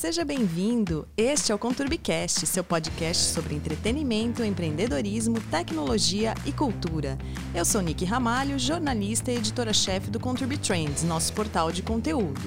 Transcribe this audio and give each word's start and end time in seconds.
Seja 0.00 0.24
bem-vindo. 0.24 1.06
Este 1.14 1.52
é 1.52 1.54
o 1.54 1.58
Conturbicast, 1.58 2.46
seu 2.46 2.64
podcast 2.64 3.22
sobre 3.22 3.54
entretenimento, 3.54 4.42
empreendedorismo, 4.42 5.38
tecnologia 5.50 6.32
e 6.46 6.52
cultura. 6.52 7.18
Eu 7.54 7.66
sou 7.66 7.82
Nick 7.82 8.06
Ramalho, 8.06 8.58
jornalista 8.58 9.30
e 9.30 9.36
editora-chefe 9.36 10.10
do 10.10 10.18
Conturbi 10.18 10.56
Trends, 10.56 11.02
nosso 11.02 11.34
portal 11.34 11.70
de 11.70 11.82
conteúdo. 11.82 12.40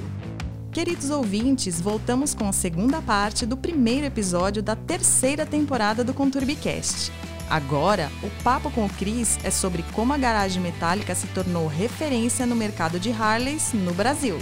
Queridos 0.72 1.12
ouvintes, 1.12 1.80
voltamos 1.80 2.34
com 2.34 2.50
a 2.50 2.52
segunda 2.52 3.00
parte 3.04 3.46
do 3.46 3.56
primeiro 3.56 4.08
episódio 4.08 4.64
da 4.64 4.76
terceira 4.76 5.46
temporada 5.46 6.04
do 6.04 6.12
Conturbicast. 6.12 7.12
Agora, 7.48 8.12
o 8.24 8.44
papo 8.44 8.72
com 8.72 8.84
o 8.84 8.90
Cris 8.90 9.38
é 9.44 9.52
sobre 9.52 9.84
como 9.94 10.12
a 10.12 10.18
garagem 10.18 10.60
metálica 10.60 11.14
se 11.14 11.28
tornou 11.28 11.68
referência 11.68 12.48
no 12.48 12.56
mercado 12.56 13.00
de 13.00 13.12
Harleys 13.12 13.74
no 13.74 13.94
Brasil. 13.94 14.40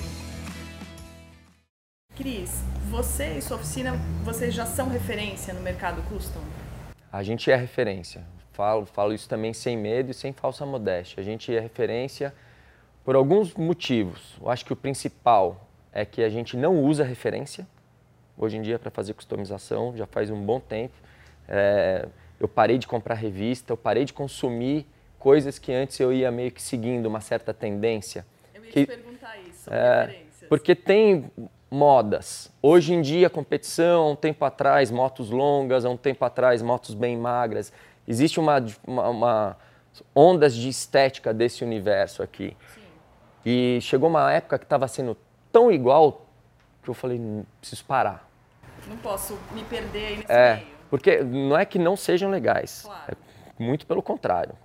Cris, 2.15 2.51
você 2.91 3.37
e 3.37 3.41
sua 3.41 3.55
oficina, 3.55 3.93
vocês 4.21 4.53
já 4.53 4.65
são 4.65 4.89
referência 4.89 5.53
no 5.53 5.61
mercado 5.61 6.01
custom? 6.09 6.41
A 7.09 7.23
gente 7.23 7.49
é 7.49 7.55
referência. 7.55 8.21
Falo, 8.51 8.85
falo 8.85 9.13
isso 9.13 9.29
também 9.29 9.53
sem 9.53 9.77
medo 9.77 10.11
e 10.11 10.13
sem 10.13 10.33
falsa 10.33 10.65
modéstia. 10.65 11.21
A 11.21 11.23
gente 11.23 11.55
é 11.55 11.59
referência 11.61 12.33
por 13.05 13.15
alguns 13.15 13.53
motivos. 13.53 14.35
Eu 14.41 14.49
acho 14.49 14.65
que 14.65 14.73
o 14.73 14.75
principal 14.75 15.69
é 15.93 16.03
que 16.03 16.21
a 16.21 16.27
gente 16.27 16.57
não 16.57 16.83
usa 16.83 17.05
referência 17.05 17.65
hoje 18.37 18.57
em 18.57 18.61
dia 18.61 18.77
para 18.77 18.91
fazer 18.91 19.13
customização, 19.13 19.95
já 19.95 20.05
faz 20.05 20.29
um 20.29 20.41
bom 20.41 20.59
tempo. 20.59 20.93
É, 21.47 22.09
eu 22.41 22.47
parei 22.47 22.77
de 22.77 22.87
comprar 22.87 23.15
revista, 23.15 23.71
eu 23.71 23.77
parei 23.77 24.03
de 24.03 24.11
consumir 24.11 24.85
coisas 25.17 25.57
que 25.57 25.71
antes 25.71 25.97
eu 25.97 26.11
ia 26.11 26.29
meio 26.29 26.51
que 26.51 26.61
seguindo 26.61 27.05
uma 27.05 27.21
certa 27.21 27.53
tendência. 27.53 28.25
Eu 28.53 28.65
ia 28.65 28.71
que, 28.71 28.85
te 28.85 28.87
perguntar 28.87 29.37
isso, 29.39 29.63
sobre 29.63 29.77
é. 29.79 30.23
Porque 30.49 30.75
tem 30.75 31.31
modas. 31.71 32.51
Hoje 32.61 32.93
em 32.93 33.01
dia, 33.01 33.29
competição, 33.29 34.03
há 34.03 34.09
um 34.09 34.15
tempo 34.15 34.43
atrás, 34.43 34.91
motos 34.91 35.29
longas, 35.29 35.85
há 35.85 35.89
um 35.89 35.95
tempo 35.95 36.25
atrás, 36.25 36.61
motos 36.61 36.93
bem 36.93 37.17
magras. 37.17 37.71
Existe 38.05 38.41
uma, 38.41 38.63
uma, 38.85 39.07
uma 39.07 39.57
ondas 40.13 40.53
de 40.53 40.67
estética 40.67 41.33
desse 41.33 41.63
universo 41.63 42.21
aqui. 42.21 42.57
Sim. 42.75 42.81
E 43.45 43.79
chegou 43.81 44.09
uma 44.09 44.31
época 44.33 44.59
que 44.59 44.65
estava 44.65 44.85
sendo 44.89 45.17
tão 45.49 45.71
igual 45.71 46.25
que 46.83 46.89
eu 46.89 46.93
falei, 46.93 47.21
preciso 47.61 47.85
parar. 47.85 48.29
Não 48.87 48.97
posso 48.97 49.39
me 49.53 49.63
perder 49.63 50.05
aí 50.07 50.17
nesse 50.17 50.31
é, 50.31 50.55
meio. 50.55 50.67
Porque 50.89 51.23
não 51.23 51.57
é 51.57 51.65
que 51.65 51.79
não 51.79 51.95
sejam 51.95 52.29
legais. 52.29 52.81
Claro. 52.83 53.17
É 53.57 53.63
muito 53.63 53.87
pelo 53.87 54.01
contrário. 54.01 54.55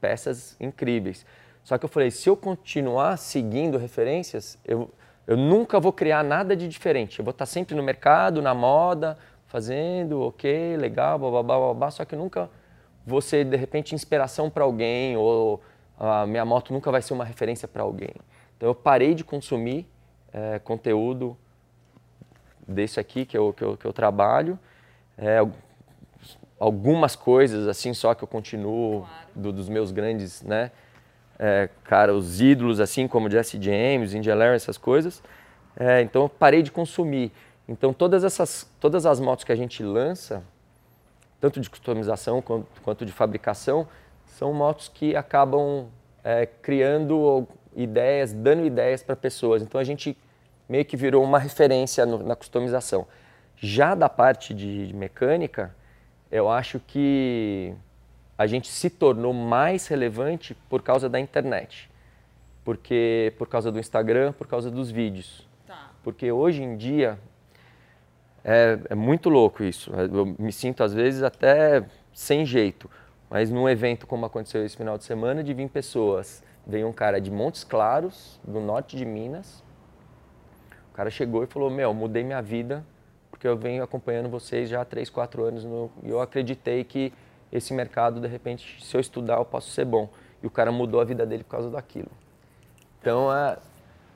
Peças 0.00 0.54
incríveis. 0.60 1.24
Só 1.64 1.78
que 1.78 1.84
eu 1.84 1.88
falei, 1.88 2.10
se 2.10 2.28
eu 2.28 2.36
continuar 2.36 3.16
seguindo 3.16 3.78
referências, 3.78 4.58
eu, 4.64 4.90
eu 5.26 5.36
nunca 5.36 5.78
vou 5.78 5.92
criar 5.92 6.22
nada 6.22 6.56
de 6.56 6.68
diferente. 6.68 7.18
Eu 7.18 7.24
vou 7.24 7.32
estar 7.32 7.46
sempre 7.46 7.74
no 7.74 7.82
mercado, 7.82 8.42
na 8.42 8.54
moda, 8.54 9.16
fazendo, 9.46 10.22
ok, 10.22 10.76
legal, 10.76 11.18
blá, 11.18 11.42
blá, 11.42 11.74
blá, 11.74 11.90
só 11.90 12.04
que 12.04 12.16
nunca 12.16 12.50
vou 13.06 13.20
ser, 13.20 13.44
de 13.44 13.56
repente, 13.56 13.94
inspiração 13.94 14.48
para 14.48 14.64
alguém 14.64 15.16
ou 15.16 15.62
a 15.98 16.26
minha 16.26 16.44
moto 16.44 16.72
nunca 16.72 16.90
vai 16.90 17.02
ser 17.02 17.12
uma 17.12 17.24
referência 17.24 17.68
para 17.68 17.82
alguém. 17.82 18.14
Então 18.56 18.68
eu 18.68 18.74
parei 18.74 19.14
de 19.14 19.22
consumir 19.22 19.86
é, 20.32 20.58
conteúdo 20.58 21.36
desse 22.66 22.98
aqui 22.98 23.24
que 23.24 23.36
eu, 23.36 23.52
que 23.52 23.62
eu, 23.62 23.76
que 23.76 23.84
eu 23.84 23.92
trabalho. 23.92 24.58
É, 25.18 25.38
algumas 26.58 27.14
coisas 27.14 27.68
assim 27.68 27.92
só 27.92 28.14
que 28.14 28.24
eu 28.24 28.28
continuo 28.28 29.00
claro. 29.00 29.26
do, 29.34 29.52
dos 29.52 29.68
meus 29.68 29.90
grandes, 29.92 30.42
né? 30.42 30.70
É, 31.44 31.68
cara, 31.82 32.14
os 32.14 32.40
ídolos 32.40 32.78
assim 32.78 33.08
como 33.08 33.28
Jesse 33.28 33.60
James, 33.60 34.14
India 34.14 34.32
Larry, 34.32 34.54
essas 34.54 34.78
coisas. 34.78 35.20
É, 35.76 36.00
então 36.00 36.22
eu 36.22 36.28
parei 36.28 36.62
de 36.62 36.70
consumir. 36.70 37.32
Então 37.68 37.92
todas 37.92 38.22
essas, 38.22 38.70
todas 38.78 39.04
as 39.04 39.18
motos 39.18 39.44
que 39.44 39.50
a 39.50 39.56
gente 39.56 39.82
lança, 39.82 40.44
tanto 41.40 41.60
de 41.60 41.68
customização 41.68 42.40
quanto, 42.40 42.66
quanto 42.82 43.04
de 43.04 43.10
fabricação, 43.10 43.88
são 44.24 44.54
motos 44.54 44.86
que 44.86 45.16
acabam 45.16 45.88
é, 46.22 46.46
criando 46.46 47.48
ideias, 47.74 48.32
dando 48.32 48.64
ideias 48.64 49.02
para 49.02 49.16
pessoas. 49.16 49.62
Então 49.62 49.80
a 49.80 49.84
gente 49.84 50.16
meio 50.68 50.84
que 50.84 50.96
virou 50.96 51.24
uma 51.24 51.40
referência 51.40 52.06
no, 52.06 52.22
na 52.22 52.36
customização. 52.36 53.04
Já 53.56 53.96
da 53.96 54.08
parte 54.08 54.54
de 54.54 54.92
mecânica, 54.94 55.74
eu 56.30 56.48
acho 56.48 56.78
que 56.78 57.74
a 58.42 58.46
gente 58.46 58.68
se 58.68 58.90
tornou 58.90 59.32
mais 59.32 59.86
relevante 59.86 60.54
por 60.68 60.82
causa 60.82 61.08
da 61.08 61.18
internet. 61.20 61.90
Porque 62.64 63.32
por 63.38 63.48
causa 63.48 63.70
do 63.70 63.78
Instagram, 63.78 64.32
por 64.32 64.46
causa 64.46 64.70
dos 64.70 64.90
vídeos. 64.90 65.46
Tá. 65.66 65.90
Porque 66.02 66.30
hoje 66.30 66.62
em 66.62 66.76
dia 66.76 67.18
é, 68.44 68.78
é, 68.90 68.94
muito 68.94 69.28
louco 69.28 69.62
isso. 69.62 69.92
Eu 69.92 70.34
me 70.38 70.52
sinto 70.52 70.82
às 70.82 70.92
vezes 70.92 71.22
até 71.22 71.84
sem 72.12 72.44
jeito. 72.44 72.90
Mas 73.30 73.50
num 73.50 73.68
evento 73.68 74.06
como 74.06 74.26
aconteceu 74.26 74.64
esse 74.64 74.76
final 74.76 74.98
de 74.98 75.04
semana, 75.04 75.42
de 75.42 75.54
vir 75.54 75.68
pessoas. 75.68 76.42
Veio 76.66 76.86
um 76.86 76.92
cara 76.92 77.20
de 77.20 77.30
Montes 77.30 77.64
Claros, 77.64 78.40
do 78.44 78.60
norte 78.60 78.96
de 78.96 79.04
Minas. 79.04 79.64
O 80.90 80.94
cara 80.94 81.10
chegou 81.10 81.42
e 81.42 81.46
falou: 81.46 81.70
Meu, 81.70 81.94
mudei 81.94 82.22
minha 82.22 82.42
vida 82.42 82.84
porque 83.30 83.48
eu 83.48 83.56
venho 83.56 83.82
acompanhando 83.82 84.28
vocês 84.28 84.68
já 84.68 84.82
há 84.82 84.84
3, 84.84 85.10
4 85.10 85.44
anos 85.44 85.64
e 86.04 86.08
eu 86.08 86.20
acreditei 86.20 86.84
que 86.84 87.12
esse 87.52 87.74
mercado, 87.74 88.18
de 88.18 88.26
repente, 88.26 88.82
se 88.82 88.96
eu 88.96 89.00
estudar, 89.00 89.36
eu 89.36 89.44
posso 89.44 89.70
ser 89.70 89.84
bom. 89.84 90.08
E 90.42 90.46
o 90.46 90.50
cara 90.50 90.72
mudou 90.72 91.00
a 91.00 91.04
vida 91.04 91.26
dele 91.26 91.44
por 91.44 91.50
causa 91.50 91.70
daquilo. 91.70 92.10
Então, 93.00 93.28
a, 93.28 93.58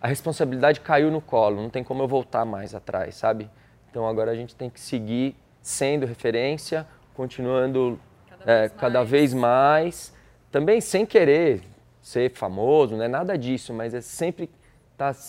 a 0.01 0.09
responsabilidade 0.09 0.81
caiu 0.81 1.11
no 1.11 1.21
colo, 1.21 1.61
não 1.61 1.69
tem 1.69 1.85
como 1.85 2.03
eu 2.03 2.09
voltar 2.09 2.45
mais 2.45 2.75
atrás, 2.75 3.15
sabe? 3.15 3.51
Então, 3.91 4.09
agora 4.09 4.31
a 4.31 4.35
gente 4.35 4.55
tem 4.55 4.71
que 4.71 4.81
seguir 4.81 5.37
sendo 5.61 6.07
referência, 6.07 6.87
continuando 7.15 8.01
cada, 8.29 8.51
é, 8.51 8.61
vez, 8.61 8.73
cada 8.73 8.99
mais. 9.01 9.11
vez 9.11 9.35
mais, 9.35 10.15
também 10.51 10.81
sem 10.81 11.05
querer 11.05 11.63
ser 12.01 12.33
famoso, 12.33 12.97
não 12.97 13.05
é 13.05 13.09
nada 13.09 13.37
disso, 13.37 13.75
mas 13.75 13.93
é 13.93 14.01
sempre 14.01 14.49
estar 14.93 15.13
tá 15.13 15.21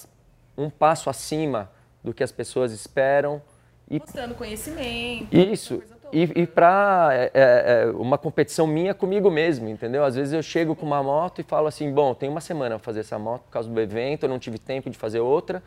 um 0.57 0.69
passo 0.69 1.09
acima 1.09 1.69
do 2.03 2.13
que 2.13 2.24
as 2.24 2.31
pessoas 2.31 2.72
esperam. 2.72 3.41
E, 3.89 4.00
Mostrando 4.00 4.35
conhecimento. 4.35 5.35
Isso 5.35 5.81
e, 6.12 6.23
e 6.23 6.47
para 6.47 7.09
é, 7.12 7.31
é, 7.34 7.34
é, 7.34 7.85
uma 7.91 8.18
competição 8.18 8.66
minha 8.66 8.94
comigo 8.94 9.29
mesmo, 9.29 9.68
entendeu? 9.68 10.03
Às 10.03 10.16
vezes 10.16 10.34
eu 10.34 10.41
chego 10.41 10.75
com 10.75 10.85
uma 10.85 11.01
moto 11.03 11.41
e 11.41 11.44
falo 11.44 11.68
assim, 11.68 11.91
bom, 11.91 12.13
tem 12.13 12.29
uma 12.29 12.41
semana 12.41 12.75
para 12.75 12.84
fazer 12.84 13.01
essa 13.01 13.19
moto 13.19 13.44
por 13.44 13.51
causa 13.51 13.69
do 13.69 13.79
evento, 13.79 14.23
eu 14.23 14.29
não 14.29 14.40
tive 14.40 14.57
tempo 14.57 14.90
de 14.90 14.97
fazer 14.97 15.19
outra. 15.19 15.62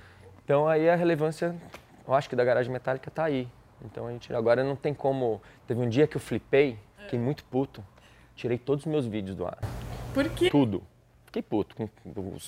Então 0.45 0.67
aí 0.67 0.89
a 0.89 0.97
relevância, 0.97 1.55
eu 2.07 2.15
acho 2.15 2.29
que 2.29 2.37
da 2.37 2.45
garagem 2.45 2.73
metálica 2.73 3.09
está 3.09 3.25
aí. 3.25 3.49
Então 3.85 4.07
a 4.07 4.13
gente 4.13 4.33
agora 4.35 4.63
não 4.63 4.77
tem 4.77 4.93
como. 4.93 5.41
Teve 5.67 5.81
um 5.81 5.89
dia 5.89 6.07
que 6.07 6.17
eu 6.17 6.21
flipei, 6.21 6.79
fiquei 6.99 7.19
muito 7.19 7.45
puto, 7.45 7.83
tirei 8.35 8.59
todos 8.59 8.85
os 8.85 8.91
meus 8.91 9.07
vídeos 9.07 9.37
do 9.37 9.47
ar. 9.47 9.59
Por 10.13 10.29
quê? 10.31 10.51
Tudo. 10.51 10.83
Fiquei 11.27 11.43
puto. 11.43 11.89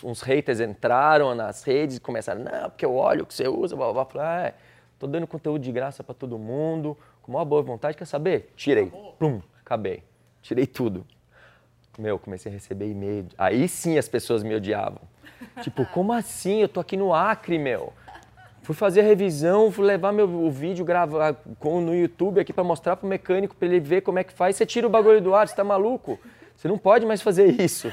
Uns 0.03 0.23
haters 0.23 0.59
entraram 0.59 1.35
nas 1.37 1.63
redes 1.63 1.99
e 1.99 2.01
começaram, 2.01 2.43
não, 2.43 2.69
porque 2.69 2.85
eu 2.85 2.97
olho 2.97 3.23
o 3.23 3.27
que 3.27 3.33
você 3.33 3.47
usa, 3.47 3.77
blá 3.77 3.93
blá 3.93 4.05
blá. 4.05 4.25
Ah, 4.25 4.47
é, 4.49 4.55
tô 5.03 5.09
dando 5.09 5.27
conteúdo 5.27 5.61
de 5.61 5.73
graça 5.73 6.05
para 6.05 6.15
todo 6.15 6.39
mundo 6.39 6.97
com 7.23 7.33
uma 7.33 7.45
boa 7.45 7.61
vontade, 7.61 7.97
quer 7.97 8.05
saber? 8.05 8.53
Tirei. 8.55 8.85
Acabou. 8.85 9.13
Plum, 9.15 9.43
acabei. 9.61 10.05
Tirei 10.41 10.65
tudo. 10.65 11.05
Meu, 11.99 12.21
comecei 12.21 12.51
a 12.51 12.55
receber 12.55 12.89
e-mail. 12.89 13.27
Aí 13.37 13.67
sim 13.67 13.99
as 13.99 14.09
pessoas 14.09 14.45
me 14.45 14.55
odiavam. 14.55 15.01
tipo, 15.61 15.85
como 15.87 16.13
assim? 16.13 16.61
Eu 16.61 16.69
tô 16.69 16.79
aqui 16.79 16.97
no 16.97 17.13
Acre, 17.13 17.59
meu. 17.59 17.93
Fui 18.63 18.77
fazer 18.77 19.01
a 19.01 19.03
revisão, 19.03 19.73
fui 19.73 19.85
levar 19.85 20.13
meu 20.13 20.29
o 20.29 20.49
vídeo 20.49 20.85
gravar 20.85 21.35
com, 21.59 21.81
no 21.81 21.93
YouTube 21.93 22.41
aqui 22.41 22.53
para 22.53 22.63
mostrar 22.63 22.95
pro 22.95 23.09
mecânico 23.09 23.57
para 23.57 23.67
ele 23.67 23.81
ver 23.81 24.03
como 24.03 24.21
é 24.21 24.25
que 24.25 24.33
faz. 24.33 24.55
Você 24.55 24.65
tira 24.65 24.87
o 24.87 24.91
bagulho 24.91 25.21
do 25.21 25.35
ar, 25.35 25.49
você 25.49 25.57
tá 25.57 25.65
maluco? 25.65 26.17
Você 26.57 26.69
não 26.69 26.79
pode 26.79 27.05
mais 27.05 27.21
fazer 27.21 27.61
isso. 27.61 27.93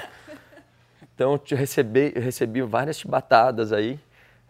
Então 1.16 1.42
eu 1.50 1.58
recebi, 1.58 2.14
eu 2.16 2.22
recebi 2.22 2.62
várias 2.62 3.00
chibatadas 3.00 3.74
aí. 3.74 4.00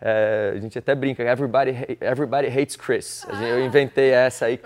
É, 0.01 0.53
a 0.55 0.59
gente 0.59 0.79
até 0.79 0.95
brinca, 0.95 1.23
everybody, 1.23 1.71
everybody 1.99 2.47
hates 2.47 2.77
Chris. 2.77 3.25
eu 3.41 3.65
inventei 3.65 4.11
essa 4.11 4.45
aí, 4.45 4.59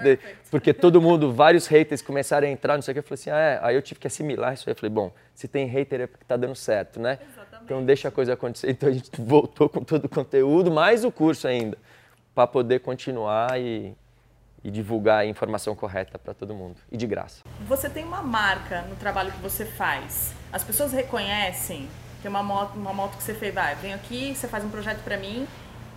porque 0.52 0.74
todo 0.74 1.02
mundo, 1.02 1.34
vários 1.34 1.66
haters 1.66 2.02
começaram 2.04 2.48
a 2.48 2.50
entrar, 2.52 2.76
não 2.76 2.84
sei 2.84 2.92
o 2.92 2.96
que. 2.96 3.00
Eu 3.00 3.04
falei 3.04 3.16
assim, 3.16 3.30
ah, 3.32 3.40
é. 3.40 3.60
aí 3.64 3.76
eu 3.76 3.82
tive 3.82 4.00
que 4.00 4.06
assimilar 4.06 4.54
isso 4.54 4.70
aí. 4.70 4.74
Eu 4.74 4.76
falei, 4.76 4.92
bom, 4.92 5.12
se 5.34 5.48
tem 5.48 5.66
hater 5.66 6.02
é 6.02 6.08
porque 6.08 6.24
tá 6.26 6.38
dando 6.38 6.56
certo, 6.56 7.00
né? 7.00 7.18
Exatamente. 7.32 7.64
Então 7.66 7.84
deixa 7.84 8.10
a 8.10 8.12
coisa 8.12 8.34
acontecer. 8.34 8.70
Então 8.70 8.90
a 8.90 8.92
gente 8.92 9.10
voltou 9.20 9.68
com 9.68 9.84
todo 9.84 10.06
o 10.06 10.10
conteúdo, 10.10 10.70
mais 10.70 11.04
o 11.04 11.12
curso 11.12 11.48
ainda, 11.48 11.78
para 12.36 12.46
poder 12.46 12.82
continuar 12.82 13.60
e, 13.60 13.96
e 14.64 14.70
divulgar 14.70 15.22
a 15.22 15.26
informação 15.26 15.76
correta 15.76 16.20
para 16.20 16.36
todo 16.36 16.54
mundo. 16.54 16.76
E 16.92 16.98
de 16.98 17.08
graça. 17.08 17.42
Você 17.68 17.90
tem 17.90 18.04
uma 18.04 18.22
marca 18.22 18.84
no 18.84 18.96
trabalho 18.96 19.32
que 19.32 19.42
você 19.42 19.66
faz. 19.66 20.36
As 20.52 20.64
pessoas 20.64 20.92
reconhecem 20.94 21.90
tem 22.24 22.30
uma 22.30 22.42
moto, 22.42 22.76
uma 22.76 22.94
moto 22.94 23.18
que 23.18 23.24
você 23.24 23.34
fez, 23.34 23.54
vai, 23.54 23.76
vem 23.76 23.94
aqui, 23.94 24.34
você 24.34 24.48
faz 24.48 24.64
um 24.64 24.70
projeto 24.70 25.04
para 25.04 25.18
mim, 25.18 25.46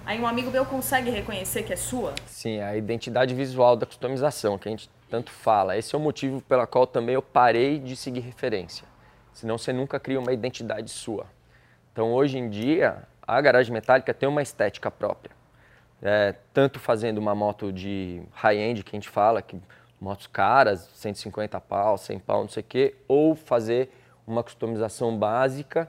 aí 0.04 0.20
um 0.20 0.26
amigo 0.26 0.50
meu 0.50 0.66
consegue 0.66 1.08
reconhecer 1.08 1.62
que 1.62 1.72
é 1.72 1.76
sua? 1.76 2.14
Sim, 2.26 2.60
a 2.60 2.76
identidade 2.76 3.32
visual 3.32 3.76
da 3.76 3.86
customização, 3.86 4.58
que 4.58 4.68
a 4.68 4.72
gente 4.72 4.90
tanto 5.08 5.30
fala. 5.30 5.76
Esse 5.76 5.94
é 5.94 5.98
o 5.98 6.00
motivo 6.00 6.40
pela 6.42 6.66
qual 6.66 6.84
também 6.84 7.14
eu 7.14 7.22
parei 7.22 7.78
de 7.78 7.94
seguir 7.94 8.20
referência. 8.20 8.84
Senão 9.32 9.56
você 9.56 9.72
nunca 9.72 10.00
cria 10.00 10.18
uma 10.18 10.32
identidade 10.32 10.90
sua. 10.90 11.26
Então 11.92 12.12
hoje 12.12 12.38
em 12.38 12.50
dia, 12.50 13.04
a 13.22 13.40
garagem 13.40 13.72
metálica 13.72 14.12
tem 14.12 14.28
uma 14.28 14.42
estética 14.42 14.90
própria. 14.90 15.34
é, 16.02 16.34
tanto 16.52 16.78
fazendo 16.78 17.18
uma 17.18 17.34
moto 17.34 17.72
de 17.72 18.20
high-end, 18.32 18.82
que 18.82 18.94
a 18.94 18.98
gente 18.98 19.08
fala, 19.08 19.40
que 19.40 19.58
motos 20.00 20.26
caras, 20.26 20.90
150 20.94 21.58
pau, 21.60 21.96
100 21.96 22.18
pau, 22.18 22.40
não 22.42 22.48
sei 22.48 22.62
o 22.62 22.66
quê, 22.68 22.96
ou 23.06 23.34
fazer 23.34 23.90
uma 24.26 24.42
customização 24.42 25.16
básica 25.16 25.88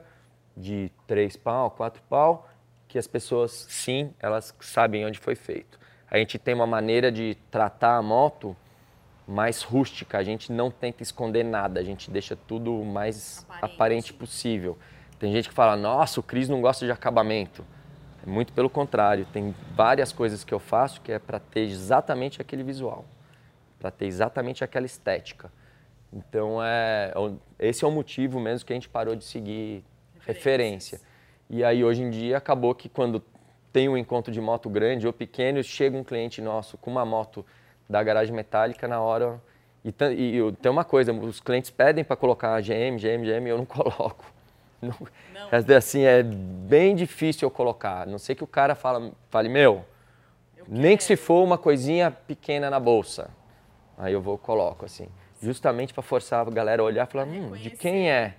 de 0.58 0.90
3 1.06 1.36
pau, 1.36 1.70
4 1.70 2.02
pau, 2.08 2.48
que 2.86 2.98
as 2.98 3.06
pessoas, 3.06 3.66
sim, 3.68 4.12
elas 4.18 4.54
sabem 4.60 5.06
onde 5.06 5.18
foi 5.18 5.34
feito. 5.34 5.78
A 6.10 6.18
gente 6.18 6.38
tem 6.38 6.54
uma 6.54 6.66
maneira 6.66 7.12
de 7.12 7.36
tratar 7.50 7.96
a 7.96 8.02
moto 8.02 8.56
mais 9.26 9.62
rústica, 9.62 10.16
a 10.16 10.24
gente 10.24 10.50
não 10.50 10.70
tenta 10.70 11.02
esconder 11.02 11.44
nada, 11.44 11.80
a 11.80 11.84
gente 11.84 12.10
deixa 12.10 12.34
tudo 12.34 12.80
o 12.80 12.84
mais 12.84 13.46
aparente, 13.48 13.74
aparente 13.74 14.12
possível. 14.14 14.78
Tem 15.18 15.30
gente 15.32 15.50
que 15.50 15.54
fala, 15.54 15.76
nossa, 15.76 16.18
o 16.18 16.22
Cris 16.22 16.48
não 16.48 16.62
gosta 16.62 16.86
de 16.86 16.92
acabamento. 16.92 17.64
Muito 18.26 18.52
pelo 18.52 18.70
contrário, 18.70 19.26
tem 19.26 19.54
várias 19.74 20.12
coisas 20.12 20.44
que 20.44 20.52
eu 20.52 20.58
faço 20.58 21.00
que 21.02 21.12
é 21.12 21.18
para 21.18 21.38
ter 21.38 21.60
exatamente 21.60 22.40
aquele 22.40 22.62
visual, 22.62 23.04
para 23.78 23.90
ter 23.90 24.06
exatamente 24.06 24.64
aquela 24.64 24.86
estética. 24.86 25.52
Então, 26.12 26.62
é, 26.62 27.12
é 27.58 27.68
esse 27.68 27.84
é 27.84 27.88
o 27.88 27.90
motivo 27.90 28.40
mesmo 28.40 28.66
que 28.66 28.72
a 28.72 28.76
gente 28.76 28.88
parou 28.88 29.14
de 29.14 29.24
seguir 29.24 29.84
referência. 30.28 31.00
E 31.50 31.64
aí, 31.64 31.82
hoje 31.82 32.02
em 32.02 32.10
dia, 32.10 32.36
acabou 32.36 32.74
que 32.74 32.88
quando 32.88 33.22
tem 33.72 33.88
um 33.88 33.96
encontro 33.96 34.32
de 34.32 34.40
moto 34.40 34.68
grande 34.68 35.06
ou 35.06 35.12
pequeno, 35.12 35.62
chega 35.62 35.96
um 35.96 36.04
cliente 36.04 36.40
nosso 36.42 36.76
com 36.76 36.90
uma 36.90 37.04
moto 37.04 37.44
da 37.88 38.02
garagem 38.02 38.34
metálica 38.34 38.86
na 38.86 39.00
hora. 39.00 39.40
E, 39.84 39.88
e 39.88 40.52
tem 40.60 40.70
uma 40.70 40.84
coisa, 40.84 41.12
os 41.12 41.40
clientes 41.40 41.70
pedem 41.70 42.04
para 42.04 42.16
colocar 42.16 42.60
GM, 42.60 42.96
GM, 42.98 43.24
GM, 43.24 43.46
e 43.46 43.48
eu 43.48 43.58
não 43.58 43.64
coloco. 43.66 44.24
Não, 44.80 44.94
não. 45.34 45.76
Assim, 45.76 46.02
é 46.02 46.22
bem 46.22 46.94
difícil 46.94 47.46
eu 47.46 47.50
colocar. 47.50 48.06
Não 48.06 48.18
sei 48.18 48.34
que 48.34 48.44
o 48.44 48.46
cara 48.46 48.74
fala, 48.74 49.10
fale, 49.30 49.48
meu, 49.48 49.84
nem 50.68 50.96
que 50.96 51.02
se 51.02 51.16
for 51.16 51.42
uma 51.42 51.56
coisinha 51.56 52.10
pequena 52.10 52.68
na 52.68 52.78
bolsa. 52.78 53.30
Aí 53.96 54.12
eu 54.12 54.20
vou 54.20 54.36
coloco, 54.36 54.84
assim. 54.84 55.08
Justamente 55.42 55.94
para 55.94 56.02
forçar 56.02 56.46
a 56.46 56.50
galera 56.50 56.82
a 56.82 56.84
olhar 56.84 57.08
e 57.08 57.10
falar, 57.10 57.26
hum, 57.26 57.52
de 57.52 57.70
quem 57.70 58.10
é? 58.10 58.34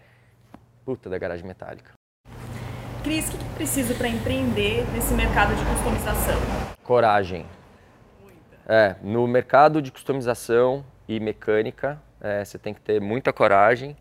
Puta, 0.89 1.07
da 1.07 1.19
garagem 1.19 1.45
metálica. 1.45 1.91
Cris, 3.03 3.29
o 3.29 3.31
que, 3.33 3.37
que 3.37 3.53
precisa 3.53 3.93
para 3.93 4.07
empreender 4.07 4.83
nesse 4.91 5.13
mercado 5.13 5.55
de 5.55 5.63
customização? 5.63 6.39
Coragem. 6.83 7.45
É, 8.67 8.95
no 9.03 9.27
mercado 9.27 9.83
de 9.83 9.91
customização 9.91 10.83
e 11.07 11.19
mecânica, 11.19 12.01
é, 12.19 12.43
você 12.43 12.57
tem 12.57 12.73
que 12.73 12.81
ter 12.81 12.99
muita 12.99 13.31
coragem, 13.31 13.95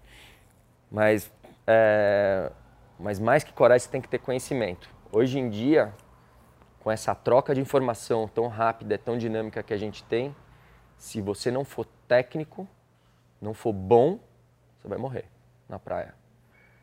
mas 0.91 1.31
é, 1.67 2.51
mas 2.99 3.21
mais 3.21 3.45
que 3.45 3.53
coragem, 3.53 3.85
você 3.85 3.91
tem 3.91 4.01
que 4.01 4.09
ter 4.09 4.21
conhecimento. 4.21 4.89
Hoje 5.13 5.39
em 5.39 5.51
dia, 5.51 5.93
com 6.81 6.91
essa 6.91 7.15
troca 7.15 7.55
de 7.55 7.61
informação 7.61 8.27
tão 8.27 8.49
rápida, 8.49 8.97
tão 8.97 9.19
dinâmica 9.19 9.63
que 9.63 9.75
a 9.75 9.79
gente 9.79 10.03
tem, 10.05 10.35
se 10.97 11.21
você 11.21 11.51
não 11.51 11.67
for 11.67 11.85
técnico, 11.85 12.67
não 13.43 13.53
for 13.53 13.75
bom, 13.75 14.19
você 14.79 14.89
vai 14.89 14.97
morrer 14.97 15.27
na 15.69 15.79
praia. 15.79 16.15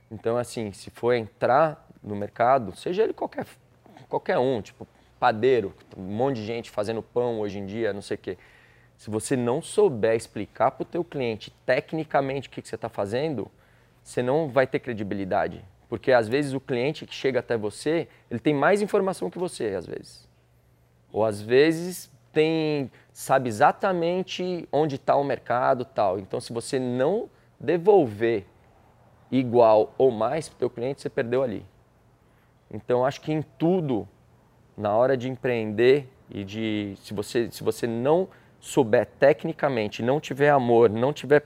Então, 0.10 0.38
assim, 0.38 0.72
se 0.72 0.90
for 0.90 1.14
entrar 1.14 1.88
no 2.02 2.16
mercado, 2.16 2.76
seja 2.76 3.04
ele 3.04 3.14
qualquer, 3.14 3.46
qualquer 4.08 4.38
um, 4.38 4.62
tipo 4.62 4.88
padeiro, 5.20 5.74
um 5.98 6.04
monte 6.04 6.38
de 6.38 6.46
gente 6.46 6.70
fazendo 6.70 7.02
pão 7.02 7.40
hoje 7.40 7.58
em 7.58 7.66
dia, 7.66 7.94
não 7.94 8.02
sei 8.02 8.16
o 8.16 8.20
quê. 8.20 8.38
Se 8.98 9.10
você 9.10 9.36
não 9.36 9.62
souber 9.62 10.16
explicar 10.16 10.72
para 10.72 10.84
o 10.84 10.86
teu 10.86 11.04
cliente 11.04 11.52
tecnicamente 11.66 12.48
o 12.48 12.52
que, 12.52 12.62
que 12.62 12.68
você 12.68 12.76
está 12.76 12.90
fazendo, 12.90 13.50
você 14.04 14.22
não 14.22 14.48
vai 14.48 14.68
ter 14.68 14.80
credibilidade. 14.80 15.64
Porque 15.90 16.12
às 16.12 16.28
vezes 16.28 16.54
o 16.54 16.60
cliente 16.60 17.06
que 17.06 17.14
chega 17.14 17.40
até 17.40 17.58
você, 17.58 18.08
ele 18.30 18.40
tem 18.40 18.54
mais 18.54 18.82
informação 18.82 19.30
que 19.30 19.40
você, 19.40 19.70
às 19.76 19.86
vezes. 19.86 20.28
Ou 21.12 21.26
às 21.26 21.42
vezes 21.42 22.12
tem 22.32 22.92
sabe 23.14 23.48
exatamente 23.48 24.68
onde 24.72 24.96
está 24.96 25.16
o 25.16 25.24
mercado 25.24 25.86
tal. 25.86 26.20
Então, 26.20 26.42
se 26.42 26.52
você 26.52 26.78
não 26.78 27.30
devolver 27.60 28.46
igual 29.40 29.94
ou 29.98 30.12
mais 30.12 30.48
para 30.48 30.56
o 30.56 30.60
teu 30.60 30.70
cliente, 30.70 31.02
você 31.02 31.10
perdeu 31.10 31.44
ali. 31.44 31.66
Então, 32.72 33.06
acho 33.06 33.22
que 33.22 33.32
em 33.32 33.42
tudo, 33.42 34.08
na 34.78 34.96
hora 34.96 35.16
de 35.16 35.30
empreender 35.30 36.10
e 36.30 36.44
de 36.44 36.96
se 37.02 37.14
você 37.14 37.50
se 37.52 37.64
você 37.64 37.86
não 37.88 38.28
souber 38.60 39.06
tecnicamente, 39.20 40.02
não 40.02 40.20
tiver 40.20 40.50
amor, 40.50 40.90
não 40.90 41.14
tiver 41.14 41.44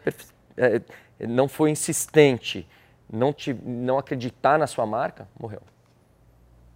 é, 0.55 0.81
não 1.27 1.47
for 1.47 1.67
insistente, 1.67 2.67
não, 3.11 3.33
te, 3.33 3.53
não 3.53 3.97
acreditar 3.97 4.57
na 4.57 4.67
sua 4.67 4.85
marca, 4.85 5.27
morreu. 5.37 5.61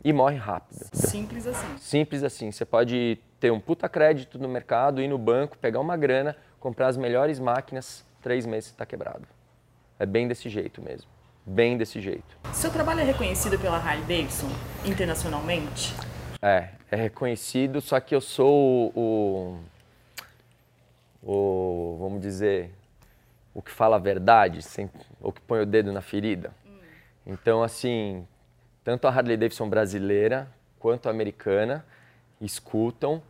E 0.04 0.12
morre 0.12 0.36
rápido. 0.36 0.86
Simples 0.92 1.48
assim. 1.48 1.78
Simples 1.78 2.24
assim. 2.24 2.52
Você 2.52 2.66
pode 2.66 3.18
ter 3.40 3.52
um 3.52 3.60
puta 3.60 3.88
crédito 3.88 4.38
no 4.38 4.50
mercado, 4.50 5.02
ir 5.02 5.08
no 5.08 5.18
banco, 5.18 5.58
pegar 5.58 5.80
uma 5.80 5.96
grana, 5.96 6.36
comprar 6.60 6.88
as 6.88 6.98
melhores 6.98 7.40
máquinas, 7.40 8.06
três 8.22 8.46
meses 8.46 8.72
está 8.72 8.86
quebrado. 8.86 9.26
É 10.00 10.06
bem 10.06 10.28
desse 10.28 10.50
jeito 10.50 10.82
mesmo. 10.82 11.10
Bem 11.46 11.78
desse 11.78 12.00
jeito. 12.00 12.38
Seu 12.54 12.72
trabalho 12.72 13.02
é 13.02 13.04
reconhecido 13.04 13.60
pela 13.60 13.78
Harley 13.78 14.06
Davidson 14.06 14.50
internacionalmente? 14.86 15.94
É, 16.42 16.70
é 16.90 16.96
reconhecido, 16.96 17.82
só 17.82 18.00
que 18.00 18.16
eu 18.16 18.22
sou 18.22 18.92
o, 18.96 19.60
o, 21.22 21.32
o 21.32 21.98
vamos 22.00 22.22
dizer, 22.22 22.72
o 23.54 23.62
que 23.62 23.72
fala 23.72 23.98
a 23.98 24.00
verdade, 24.00 24.62
sem, 24.62 24.90
o 25.22 25.32
que 25.32 25.42
põe 25.42 25.62
o 25.62 25.66
dedo 25.66 25.92
na 25.92 26.02
ferida. 26.02 26.52
Hum. 26.66 26.80
Então, 27.28 27.62
assim, 27.62 28.28
tanto 28.84 29.08
a 29.08 29.12
Harley 29.12 29.38
Davidson 29.38 29.70
brasileira 29.70 30.50
quanto 30.80 31.08
a 31.08 31.12
americana 31.12 31.86
escutam, 32.42 33.16
hum. 33.16 33.22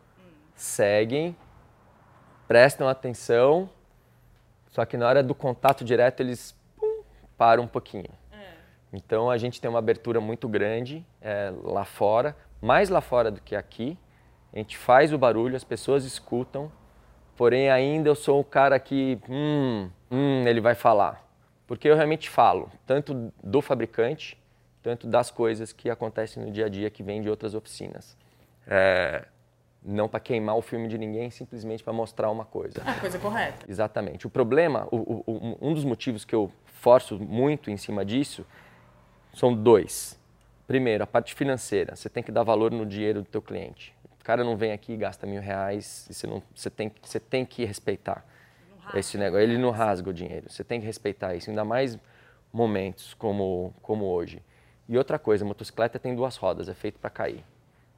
seguem, 0.54 1.36
prestam 2.48 2.88
atenção, 2.88 3.68
só 4.74 4.84
que 4.84 4.96
na 4.96 5.06
hora 5.06 5.22
do 5.22 5.36
contato 5.36 5.84
direto 5.84 6.18
eles 6.18 6.52
pum, 6.76 7.04
param 7.38 7.62
um 7.62 7.68
pouquinho. 7.68 8.10
É. 8.32 8.54
Então 8.92 9.30
a 9.30 9.38
gente 9.38 9.60
tem 9.60 9.70
uma 9.70 9.78
abertura 9.78 10.20
muito 10.20 10.48
grande 10.48 11.06
é, 11.20 11.52
lá 11.62 11.84
fora, 11.84 12.36
mais 12.60 12.88
lá 12.88 13.00
fora 13.00 13.30
do 13.30 13.40
que 13.40 13.54
aqui. 13.54 13.96
A 14.52 14.58
gente 14.58 14.76
faz 14.76 15.12
o 15.12 15.18
barulho, 15.18 15.54
as 15.54 15.62
pessoas 15.62 16.04
escutam, 16.04 16.72
porém 17.36 17.70
ainda 17.70 18.08
eu 18.08 18.16
sou 18.16 18.40
o 18.40 18.44
cara 18.44 18.76
que, 18.80 19.16
hum, 19.28 19.88
hum, 20.10 20.42
ele 20.44 20.60
vai 20.60 20.74
falar. 20.74 21.24
Porque 21.68 21.88
eu 21.88 21.94
realmente 21.94 22.28
falo, 22.28 22.68
tanto 22.84 23.32
do 23.44 23.62
fabricante, 23.62 24.36
tanto 24.82 25.06
das 25.06 25.30
coisas 25.30 25.72
que 25.72 25.88
acontecem 25.88 26.44
no 26.44 26.50
dia 26.50 26.66
a 26.66 26.68
dia 26.68 26.90
que 26.90 27.02
vêm 27.02 27.22
de 27.22 27.30
outras 27.30 27.54
oficinas. 27.54 28.16
É, 28.66 29.24
não 29.84 30.08
para 30.08 30.18
queimar 30.18 30.56
o 30.56 30.62
filme 30.62 30.88
de 30.88 30.96
ninguém, 30.96 31.30
simplesmente 31.30 31.84
para 31.84 31.92
mostrar 31.92 32.30
uma 32.30 32.44
coisa. 32.44 32.82
A 32.86 32.94
coisa 32.94 33.18
correta. 33.18 33.66
Exatamente. 33.68 34.26
O 34.26 34.30
problema, 34.30 34.88
o, 34.90 35.22
o, 35.26 35.58
um 35.60 35.74
dos 35.74 35.84
motivos 35.84 36.24
que 36.24 36.34
eu 36.34 36.50
forço 36.80 37.18
muito 37.18 37.70
em 37.70 37.76
cima 37.76 38.04
disso, 38.04 38.46
são 39.34 39.54
dois. 39.54 40.18
Primeiro, 40.66 41.04
a 41.04 41.06
parte 41.06 41.34
financeira. 41.34 41.94
Você 41.94 42.08
tem 42.08 42.22
que 42.22 42.32
dar 42.32 42.42
valor 42.42 42.70
no 42.70 42.86
dinheiro 42.86 43.22
do 43.22 43.28
teu 43.28 43.42
cliente. 43.42 43.94
O 44.20 44.24
cara 44.24 44.42
não 44.42 44.56
vem 44.56 44.72
aqui 44.72 44.94
e 44.94 44.96
gasta 44.96 45.26
mil 45.26 45.42
reais 45.42 46.06
e 46.08 46.14
você, 46.14 46.26
não, 46.26 46.42
você, 46.54 46.70
tem, 46.70 46.90
você 47.02 47.20
tem 47.20 47.44
que 47.44 47.64
respeitar 47.64 48.24
esse 48.94 49.18
negócio. 49.18 49.42
Ele 49.42 49.58
não 49.58 49.70
rasga 49.70 50.08
o 50.08 50.12
dinheiro. 50.14 50.46
Você 50.48 50.64
tem 50.64 50.80
que 50.80 50.86
respeitar 50.86 51.34
isso, 51.34 51.50
ainda 51.50 51.64
mais 51.64 51.98
momentos 52.50 53.12
como, 53.14 53.74
como 53.82 54.06
hoje. 54.06 54.42
E 54.88 54.96
outra 54.96 55.18
coisa, 55.18 55.44
a 55.44 55.48
motocicleta 55.48 55.98
tem 55.98 56.14
duas 56.14 56.36
rodas, 56.36 56.68
é 56.68 56.74
feito 56.74 56.98
para 56.98 57.10
cair. 57.10 57.44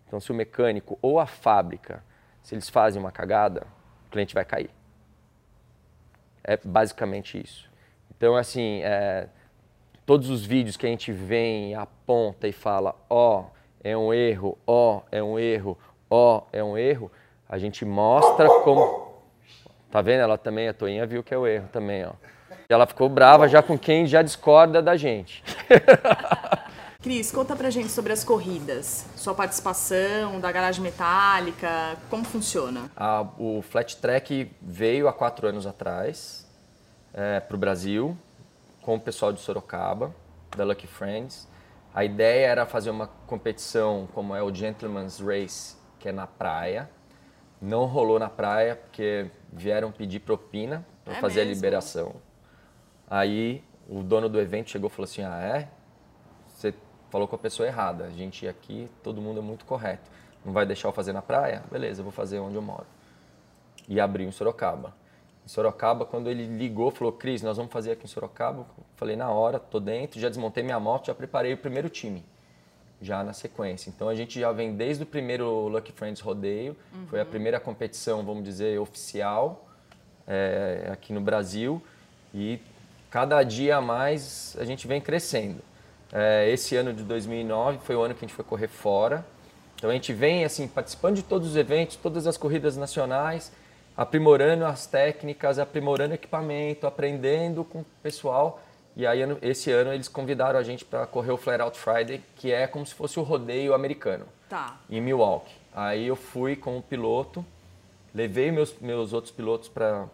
Então, 0.06 0.20
se 0.20 0.30
o 0.30 0.34
mecânico 0.34 0.98
ou 1.02 1.18
a 1.18 1.26
fábrica, 1.26 2.02
se 2.42 2.54
eles 2.54 2.68
fazem 2.68 3.00
uma 3.00 3.10
cagada, 3.10 3.66
o 4.06 4.10
cliente 4.10 4.34
vai 4.34 4.44
cair. 4.44 4.70
É 6.44 6.56
basicamente 6.56 7.42
isso. 7.42 7.68
Então, 8.16 8.36
assim, 8.36 8.82
é, 8.82 9.28
todos 10.04 10.30
os 10.30 10.44
vídeos 10.44 10.76
que 10.76 10.86
a 10.86 10.88
gente 10.88 11.12
vem, 11.12 11.74
aponta 11.74 12.46
e 12.46 12.52
fala, 12.52 12.94
ó, 13.10 13.40
oh, 13.40 13.44
é 13.82 13.96
um 13.96 14.14
erro, 14.14 14.56
ó, 14.66 14.98
oh, 14.98 15.02
é 15.10 15.22
um 15.22 15.38
erro, 15.38 15.76
ó, 16.08 16.38
oh, 16.38 16.46
é 16.52 16.62
um 16.62 16.78
erro, 16.78 17.10
a 17.48 17.58
gente 17.58 17.84
mostra 17.84 18.48
como 18.62 19.06
Tá 19.90 20.02
vendo? 20.02 20.20
Ela 20.20 20.36
também, 20.36 20.68
a 20.68 20.74
Toinha 20.74 21.06
viu 21.06 21.22
que 21.22 21.32
é 21.32 21.38
o 21.38 21.46
erro 21.46 21.68
também, 21.72 22.04
ó. 22.04 22.12
E 22.68 22.72
ela 22.72 22.86
ficou 22.86 23.08
brava 23.08 23.48
já 23.48 23.62
com 23.62 23.78
quem 23.78 24.06
já 24.06 24.20
discorda 24.20 24.82
da 24.82 24.94
gente. 24.94 25.42
Cris, 27.06 27.30
conta 27.30 27.54
pra 27.54 27.70
gente 27.70 27.88
sobre 27.88 28.12
as 28.12 28.24
corridas, 28.24 29.06
sua 29.14 29.32
participação, 29.32 30.40
da 30.40 30.50
garagem 30.50 30.82
metálica, 30.82 31.96
como 32.10 32.24
funciona? 32.24 32.90
Ah, 32.96 33.24
o 33.38 33.62
Flat 33.62 33.96
Track 33.98 34.50
veio 34.60 35.06
há 35.06 35.12
quatro 35.12 35.46
anos 35.46 35.68
atrás 35.68 36.44
é, 37.14 37.38
para 37.38 37.54
o 37.54 37.58
Brasil 37.60 38.18
com 38.82 38.96
o 38.96 39.00
pessoal 39.00 39.32
de 39.32 39.40
Sorocaba, 39.40 40.12
da 40.56 40.64
Lucky 40.64 40.88
Friends. 40.88 41.46
A 41.94 42.04
ideia 42.04 42.48
era 42.48 42.66
fazer 42.66 42.90
uma 42.90 43.06
competição 43.28 44.08
como 44.12 44.34
é 44.34 44.42
o 44.42 44.52
Gentleman's 44.52 45.20
Race, 45.20 45.76
que 46.00 46.08
é 46.08 46.12
na 46.12 46.26
praia. 46.26 46.90
Não 47.62 47.84
rolou 47.84 48.18
na 48.18 48.28
praia 48.28 48.74
porque 48.74 49.30
vieram 49.52 49.92
pedir 49.92 50.18
propina 50.18 50.84
para 51.04 51.18
é 51.18 51.20
fazer 51.20 51.44
mesmo? 51.44 51.52
a 51.52 51.54
liberação. 51.54 52.16
Aí 53.08 53.62
o 53.88 54.02
dono 54.02 54.28
do 54.28 54.40
evento 54.40 54.70
chegou 54.70 54.90
e 54.90 54.92
falou 54.92 55.04
assim: 55.04 55.22
Ah, 55.22 55.40
é? 55.40 55.75
Falou 57.10 57.28
com 57.28 57.36
a 57.36 57.38
pessoa 57.38 57.66
errada. 57.66 58.04
A 58.04 58.10
gente 58.10 58.46
aqui, 58.46 58.88
todo 59.02 59.20
mundo 59.20 59.38
é 59.38 59.42
muito 59.42 59.64
correto. 59.64 60.10
não 60.44 60.52
vai 60.52 60.66
deixar 60.66 60.88
eu 60.88 60.92
fazer 60.92 61.12
na 61.12 61.22
praia? 61.22 61.62
Beleza, 61.70 62.00
eu 62.00 62.04
vou 62.04 62.12
fazer 62.12 62.38
onde 62.38 62.56
eu 62.56 62.62
moro. 62.62 62.86
E 63.88 64.00
abri 64.00 64.24
em 64.24 64.32
Sorocaba. 64.32 64.94
Em 65.44 65.48
Sorocaba, 65.48 66.04
quando 66.04 66.28
ele 66.28 66.44
ligou, 66.44 66.90
falou, 66.90 67.12
Cris, 67.12 67.42
nós 67.42 67.56
vamos 67.56 67.72
fazer 67.72 67.92
aqui 67.92 68.04
em 68.04 68.08
Sorocaba. 68.08 68.66
Falei, 68.96 69.14
na 69.14 69.30
hora, 69.30 69.58
tô 69.58 69.78
dentro, 69.78 70.18
já 70.18 70.28
desmontei 70.28 70.62
minha 70.62 70.80
moto, 70.80 71.06
já 71.06 71.14
preparei 71.14 71.52
o 71.52 71.56
primeiro 71.56 71.88
time. 71.88 72.24
Já 73.00 73.22
na 73.22 73.32
sequência. 73.32 73.90
Então 73.90 74.08
a 74.08 74.14
gente 74.14 74.40
já 74.40 74.50
vem 74.50 74.74
desde 74.74 75.02
o 75.02 75.06
primeiro 75.06 75.68
Lucky 75.68 75.92
Friends 75.92 76.20
Rodeio, 76.20 76.76
uhum. 76.92 77.06
foi 77.06 77.20
a 77.20 77.24
primeira 77.26 77.60
competição, 77.60 78.24
vamos 78.24 78.42
dizer, 78.42 78.80
oficial 78.80 79.68
é, 80.26 80.88
aqui 80.90 81.12
no 81.12 81.20
Brasil. 81.20 81.80
E 82.34 82.60
cada 83.10 83.42
dia 83.42 83.76
a 83.76 83.80
mais 83.80 84.56
a 84.58 84.64
gente 84.64 84.86
vem 84.88 85.00
crescendo. 85.00 85.62
É, 86.12 86.48
esse 86.50 86.76
ano 86.76 86.92
de 86.92 87.02
2009 87.02 87.78
foi 87.82 87.96
o 87.96 88.02
ano 88.02 88.14
que 88.14 88.24
a 88.24 88.28
gente 88.28 88.34
foi 88.34 88.44
correr 88.44 88.68
fora. 88.68 89.24
Então 89.76 89.90
a 89.90 89.92
gente 89.92 90.12
vem 90.12 90.44
assim 90.44 90.66
participando 90.66 91.16
de 91.16 91.22
todos 91.22 91.48
os 91.50 91.56
eventos, 91.56 91.96
todas 91.96 92.26
as 92.26 92.36
corridas 92.36 92.76
nacionais, 92.76 93.52
aprimorando 93.96 94.64
as 94.64 94.86
técnicas, 94.86 95.58
aprimorando 95.58 96.14
equipamento, 96.14 96.86
aprendendo 96.86 97.64
com 97.64 97.80
o 97.80 97.86
pessoal. 98.02 98.60
E 98.96 99.06
aí 99.06 99.20
esse 99.42 99.70
ano 99.70 99.92
eles 99.92 100.08
convidaram 100.08 100.58
a 100.58 100.62
gente 100.62 100.84
para 100.84 101.06
correr 101.06 101.30
o 101.30 101.36
Flare 101.36 101.62
Out 101.62 101.78
Friday, 101.78 102.22
que 102.36 102.50
é 102.50 102.66
como 102.66 102.86
se 102.86 102.94
fosse 102.94 103.20
o 103.20 103.22
rodeio 103.22 103.74
americano. 103.74 104.26
Tá. 104.48 104.78
Em 104.88 105.00
Milwaukee. 105.00 105.54
Aí 105.74 106.06
eu 106.06 106.16
fui 106.16 106.56
com 106.56 106.78
o 106.78 106.82
piloto, 106.82 107.44
levei 108.14 108.50
meus 108.50 108.74
meus 108.80 109.12
outros 109.12 109.32
pilotos 109.32 109.68
para 109.68 110.06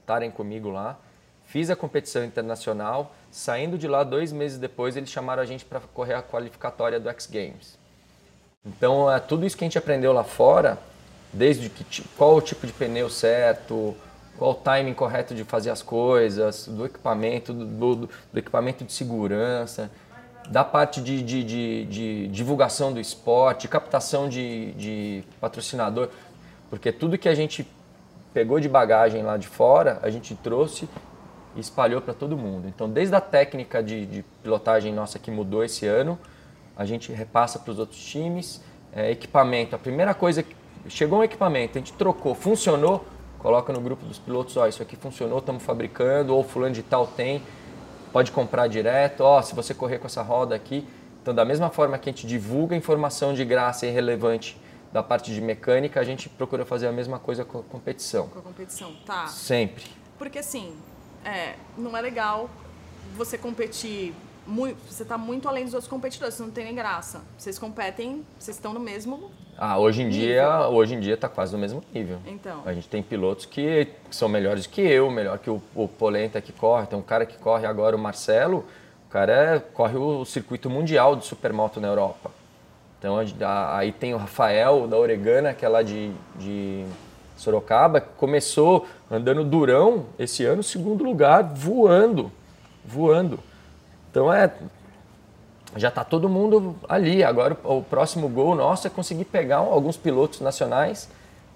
estarem 0.00 0.30
comigo 0.30 0.68
lá. 0.68 0.98
Fiz 1.46 1.70
a 1.70 1.76
competição 1.76 2.22
internacional. 2.22 3.14
Saindo 3.30 3.76
de 3.76 3.86
lá, 3.86 4.04
dois 4.04 4.32
meses 4.32 4.58
depois, 4.58 4.96
eles 4.96 5.10
chamaram 5.10 5.42
a 5.42 5.46
gente 5.46 5.64
para 5.64 5.80
correr 5.80 6.14
a 6.14 6.22
qualificatória 6.22 6.98
do 6.98 7.08
X 7.10 7.26
Games. 7.26 7.78
Então, 8.64 9.10
é, 9.10 9.18
tudo 9.20 9.46
isso 9.46 9.56
que 9.56 9.64
a 9.64 9.66
gente 9.66 9.78
aprendeu 9.78 10.12
lá 10.12 10.24
fora, 10.24 10.78
desde 11.32 11.68
que, 11.68 12.02
qual 12.16 12.36
o 12.36 12.40
tipo 12.40 12.66
de 12.66 12.72
pneu 12.72 13.08
certo, 13.08 13.94
qual 14.38 14.52
o 14.52 14.54
timing 14.54 14.94
correto 14.94 15.34
de 15.34 15.44
fazer 15.44 15.70
as 15.70 15.82
coisas, 15.82 16.66
do 16.68 16.86
equipamento, 16.86 17.52
do, 17.52 17.64
do, 17.64 17.96
do 18.32 18.38
equipamento 18.38 18.84
de 18.84 18.92
segurança, 18.92 19.90
da 20.48 20.64
parte 20.64 21.00
de, 21.00 21.22
de, 21.22 21.44
de, 21.44 21.84
de, 21.84 22.28
divulgação 22.28 22.92
do 22.92 23.00
esporte, 23.00 23.68
captação 23.68 24.28
de, 24.28 25.22
patrocinador, 25.40 26.08
porque 26.70 26.90
tudo 26.90 27.18
que 27.18 27.28
a 27.28 27.34
gente 27.34 27.66
pegou 28.32 28.58
de 28.58 28.68
bagagem 28.68 29.22
lá 29.22 29.36
de 29.36 29.46
fora, 29.46 29.98
a 30.02 30.10
gente 30.10 30.34
trouxe 30.36 30.88
e 31.56 31.60
espalhou 31.60 32.00
para 32.00 32.14
todo 32.14 32.36
mundo. 32.36 32.68
Então, 32.68 32.88
desde 32.88 33.14
a 33.14 33.20
técnica 33.20 33.82
de, 33.82 34.06
de, 34.06 34.24
pilotagem 34.42 34.92
nossa 34.92 35.18
que 35.18 35.30
mudou 35.30 35.64
esse 35.64 35.86
ano, 35.86 36.18
a 36.76 36.84
gente 36.84 37.12
repassa 37.12 37.58
para 37.58 37.70
os 37.70 37.78
outros 37.78 38.02
times. 38.04 38.60
É, 38.92 39.10
equipamento, 39.10 39.76
a 39.76 39.78
primeira 39.78 40.14
coisa 40.14 40.42
que 40.42 40.56
chegou 40.88 41.18
um 41.20 41.24
equipamento, 41.24 41.76
a 41.76 41.80
gente 41.80 41.92
trocou, 41.92 42.34
funcionou, 42.34 43.04
coloca 43.38 43.72
no 43.72 43.80
grupo 43.80 44.04
dos 44.06 44.18
pilotos, 44.18 44.56
ó, 44.56 44.66
isso 44.66 44.82
aqui 44.82 44.96
funcionou, 44.96 45.38
estamos 45.38 45.62
fabricando, 45.62 46.34
ou 46.34 46.42
fulano 46.42 46.74
de 46.74 46.82
tal 46.82 47.06
tem, 47.06 47.42
pode 48.12 48.32
comprar 48.32 48.66
direto, 48.66 49.20
ó, 49.20 49.42
se 49.42 49.54
você 49.54 49.74
correr 49.74 49.98
com 49.98 50.06
essa 50.06 50.22
roda 50.22 50.54
aqui. 50.54 50.86
Então, 51.22 51.34
da 51.34 51.44
mesma 51.44 51.68
forma 51.68 51.98
que 51.98 52.08
a 52.08 52.12
gente 52.12 52.26
divulga 52.26 52.74
informação 52.74 53.34
de 53.34 53.44
graça 53.44 53.86
e 53.86 53.90
relevante 53.90 54.58
da 54.92 55.02
parte 55.02 55.32
de 55.32 55.40
mecânica, 55.40 56.00
a 56.00 56.04
gente 56.04 56.28
procura 56.28 56.64
fazer 56.64 56.86
a 56.86 56.92
mesma 56.92 57.18
coisa 57.18 57.44
com 57.44 57.58
a 57.58 57.62
competição. 57.62 58.28
Com 58.28 58.38
a 58.38 58.42
competição, 58.42 58.94
tá. 59.04 59.26
Sempre. 59.26 59.84
Porque 60.18 60.38
assim, 60.38 60.74
é, 61.24 61.54
não 61.76 61.96
é 61.96 62.00
legal 62.00 62.48
você 63.16 63.36
competir 63.38 64.14
muito, 64.46 64.78
você 64.90 65.02
está 65.02 65.18
muito 65.18 65.48
além 65.48 65.64
dos 65.64 65.74
outros 65.74 65.90
competidores, 65.90 66.34
você 66.34 66.42
não 66.42 66.50
tem 66.50 66.64
nem 66.64 66.74
graça. 66.74 67.22
Vocês 67.36 67.58
competem, 67.58 68.24
vocês 68.38 68.56
estão 68.56 68.72
no 68.72 68.80
mesmo 68.80 69.30
ah, 69.60 69.76
hoje 69.76 70.02
em 70.02 70.06
nível. 70.06 70.20
dia, 70.20 70.68
hoje 70.68 70.94
em 70.94 71.00
dia 71.00 71.14
está 71.14 71.28
quase 71.28 71.52
no 71.52 71.58
mesmo 71.58 71.82
nível. 71.92 72.20
Então. 72.24 72.62
A 72.64 72.72
gente 72.72 72.88
tem 72.88 73.02
pilotos 73.02 73.44
que, 73.44 73.88
são 74.08 74.28
melhores 74.28 74.68
que 74.68 74.80
eu, 74.80 75.10
melhor 75.10 75.38
que 75.38 75.50
o, 75.50 75.60
o 75.74 75.88
Polenta 75.88 76.40
que 76.40 76.52
corre, 76.52 76.86
tem 76.86 76.96
um 76.96 77.02
cara 77.02 77.26
que 77.26 77.36
corre 77.36 77.66
agora 77.66 77.96
o 77.96 77.98
Marcelo, 77.98 78.64
o 79.06 79.10
cara 79.10 79.32
é, 79.32 79.58
corre 79.58 79.96
o 79.96 80.24
circuito 80.24 80.70
mundial 80.70 81.16
de 81.16 81.26
supermoto 81.26 81.80
na 81.80 81.88
Europa. 81.88 82.30
Então 82.98 83.16
aí 83.74 83.90
tem 83.90 84.14
o 84.14 84.16
Rafael 84.16 84.86
da 84.86 84.96
Oregana, 84.96 85.52
que 85.52 85.64
é 85.64 85.68
lá 85.68 85.82
de, 85.82 86.12
de 86.36 86.84
Sorocaba, 87.38 88.00
começou 88.00 88.86
andando 89.10 89.44
durão 89.44 90.06
esse 90.18 90.44
ano, 90.44 90.62
segundo 90.62 91.04
lugar, 91.04 91.42
voando, 91.42 92.30
voando. 92.84 93.38
Então 94.10 94.32
é 94.32 94.52
já 95.76 95.88
está 95.88 96.02
todo 96.02 96.28
mundo 96.28 96.76
ali. 96.88 97.22
Agora 97.22 97.56
o, 97.64 97.82
próximo 97.82 98.28
gol 98.28 98.54
nosso 98.54 98.86
é 98.86 98.90
conseguir 98.90 99.24
pegar 99.24 99.58
alguns 99.58 99.96
pilotos 99.96 100.40
nacionais, 100.40 101.08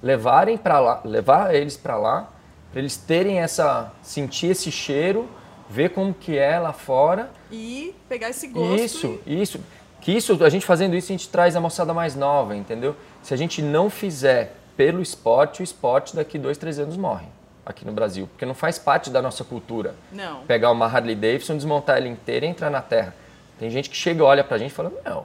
levarem 0.03 0.57
para 0.57 0.79
lá, 0.79 1.01
levar 1.05 1.55
eles 1.55 1.77
para 1.77 1.97
lá, 1.97 2.31
para 2.71 2.81
eles 2.81 2.97
terem 2.97 3.41
essa 3.41 3.93
sentir 4.03 4.53
esse 4.53 4.71
cheiro, 4.71 5.29
ver 5.69 5.91
como 5.91 6.15
que 6.15 6.39
é 6.39 6.59
lá 6.59 6.73
fora 6.73 7.31
e 7.51 7.95
pegar 8.09 8.31
esse 8.31 8.47
gosto. 8.47 8.77
Isso, 8.77 9.21
e... 9.27 9.43
isso. 9.43 9.61
Que 10.01 10.11
isso, 10.11 10.43
a 10.43 10.49
gente 10.49 10.67
fazendo 10.67 10.97
isso, 10.97 11.13
a 11.13 11.15
gente 11.15 11.29
traz 11.29 11.55
a 11.55 11.61
moçada 11.61 11.95
mais 11.95 12.17
nova, 12.17 12.57
entendeu? 12.57 12.97
Se 13.23 13.33
a 13.33 13.37
gente 13.37 13.63
não 13.63 13.89
fizer 13.89 14.57
pelo 14.77 15.03
esporte, 15.03 15.63
o 15.63 15.65
esporte 15.65 16.15
daqui 16.17 16.39
dois, 16.39 16.59
três 16.59 16.79
anos 16.79 16.97
morre 16.97 17.27
aqui 17.65 17.85
no 17.85 17.93
Brasil, 17.93 18.27
porque 18.27 18.45
não 18.45 18.55
faz 18.55 18.79
parte 18.79 19.11
da 19.11 19.23
nossa 19.23 19.45
cultura. 19.45 19.95
Não. 20.11 20.45
Pegar 20.45 20.71
uma 20.71 20.87
Harley 20.87 21.15
Davidson, 21.15 21.57
desmontar 21.57 21.99
ela 21.99 22.09
inteira 22.09 22.47
e 22.47 22.49
entrar 22.49 22.71
na 22.71 22.83
terra. 22.83 23.15
Tem 23.59 23.71
gente 23.71 23.89
que 23.89 23.97
chega 23.97 24.25
olha 24.25 24.43
pra 24.43 24.59
gente 24.59 24.71
e 24.71 24.75
fala, 24.75 24.93
não, 25.05 25.25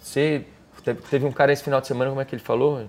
você... 0.00 0.44
Teve 1.10 1.26
um 1.26 1.32
cara 1.32 1.52
esse 1.52 1.62
final 1.62 1.82
de 1.82 1.86
semana, 1.86 2.10
como 2.10 2.20
é 2.20 2.24
que 2.24 2.34
ele 2.34 2.42
falou? 2.42 2.86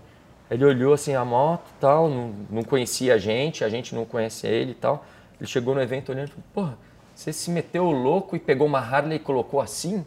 Ele 0.50 0.64
olhou 0.64 0.94
assim 0.94 1.16
a 1.16 1.26
moto 1.26 1.66
tal, 1.82 2.08
não, 2.08 2.34
não 2.50 2.64
conhecia 2.64 3.16
a 3.16 3.18
gente, 3.18 3.64
a 3.64 3.68
gente 3.68 3.94
não 3.94 4.06
conhece 4.06 4.48
ele 4.48 4.72
e 4.72 4.76
tal. 4.76 5.04
Ele 5.38 5.48
chegou 5.48 5.76
no 5.76 5.82
evento 5.82 6.12
olhando 6.12 6.28
e 6.28 6.32
falou, 6.32 6.46
porra, 6.54 6.78
você 7.14 7.34
se 7.34 7.52
meteu 7.52 7.92
louco 7.92 8.38
e 8.38 8.40
pegou 8.40 8.66
uma 8.66 8.80
Harley 8.80 9.18
e 9.18 9.20
colocou 9.20 9.60
assim? 9.60 10.06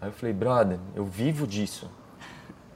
Aí 0.00 0.08
eu 0.08 0.12
falei, 0.12 0.32
brother, 0.32 0.78
eu 0.94 1.04
vivo 1.04 1.46
disso. 1.46 1.90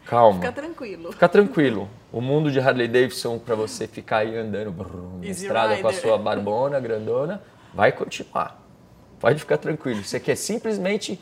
Calma. 0.06 0.40
Fica 0.40 0.52
tranquilo. 0.52 1.12
Fica 1.12 1.28
tranquilo. 1.28 1.88
O 2.12 2.20
mundo 2.20 2.50
de 2.50 2.58
Harley 2.58 2.88
Davidson 2.88 3.38
para 3.38 3.54
você 3.54 3.86
ficar 3.86 4.18
aí 4.18 4.36
andando 4.36 4.72
brrr, 4.72 5.20
na 5.20 5.26
estrada 5.26 5.74
rider. 5.74 5.82
com 5.82 5.88
a 5.88 5.92
sua 5.92 6.18
barbona 6.18 6.80
grandona, 6.80 7.42
vai 7.72 7.92
continuar. 7.92 8.60
Pode 9.20 9.38
ficar 9.38 9.58
tranquilo. 9.58 10.02
Aqui 10.14 10.30
é 10.30 10.34
simplesmente 10.34 11.20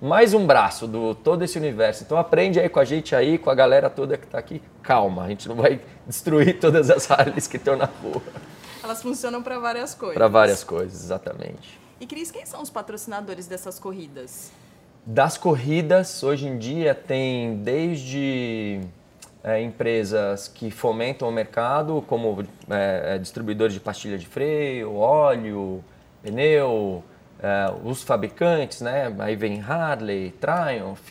mais 0.00 0.32
um 0.32 0.46
braço 0.46 0.86
do 0.86 1.14
todo 1.14 1.42
esse 1.42 1.58
universo. 1.58 2.04
Então 2.04 2.16
aprende 2.16 2.60
aí 2.60 2.68
com 2.68 2.78
a 2.78 2.84
gente 2.84 3.14
aí, 3.14 3.36
com 3.36 3.50
a 3.50 3.54
galera 3.54 3.90
toda 3.90 4.16
que 4.16 4.24
está 4.24 4.38
aqui. 4.38 4.62
Calma, 4.82 5.24
a 5.24 5.28
gente 5.28 5.48
não 5.48 5.56
vai 5.56 5.80
destruir 6.06 6.58
todas 6.58 6.90
as 6.90 7.10
Harleys 7.10 7.46
que 7.46 7.56
estão 7.56 7.76
na 7.76 7.86
rua. 7.86 8.22
Elas 8.82 9.02
funcionam 9.02 9.42
para 9.42 9.58
várias 9.58 9.94
coisas. 9.94 10.14
Para 10.14 10.28
várias 10.28 10.64
coisas, 10.64 11.04
exatamente. 11.04 11.78
E 12.00 12.06
Cris, 12.06 12.30
quem 12.30 12.46
são 12.46 12.62
os 12.62 12.70
patrocinadores 12.70 13.46
dessas 13.46 13.78
corridas? 13.78 14.52
Das 15.10 15.38
corridas, 15.38 16.22
hoje 16.22 16.46
em 16.46 16.58
dia, 16.58 16.94
tem 16.94 17.56
desde 17.62 18.78
é, 19.42 19.58
empresas 19.58 20.48
que 20.48 20.70
fomentam 20.70 21.26
o 21.26 21.32
mercado, 21.32 22.04
como 22.06 22.44
é, 22.68 23.14
é, 23.14 23.18
distribuidores 23.18 23.72
de 23.72 23.80
pastilha 23.80 24.18
de 24.18 24.26
freio, 24.26 24.94
óleo, 24.94 25.82
pneu, 26.22 27.02
é, 27.42 27.72
os 27.84 28.02
fabricantes, 28.02 28.82
né? 28.82 29.10
Aí 29.20 29.34
vem 29.34 29.62
Harley, 29.62 30.30
Triumph, 30.32 31.10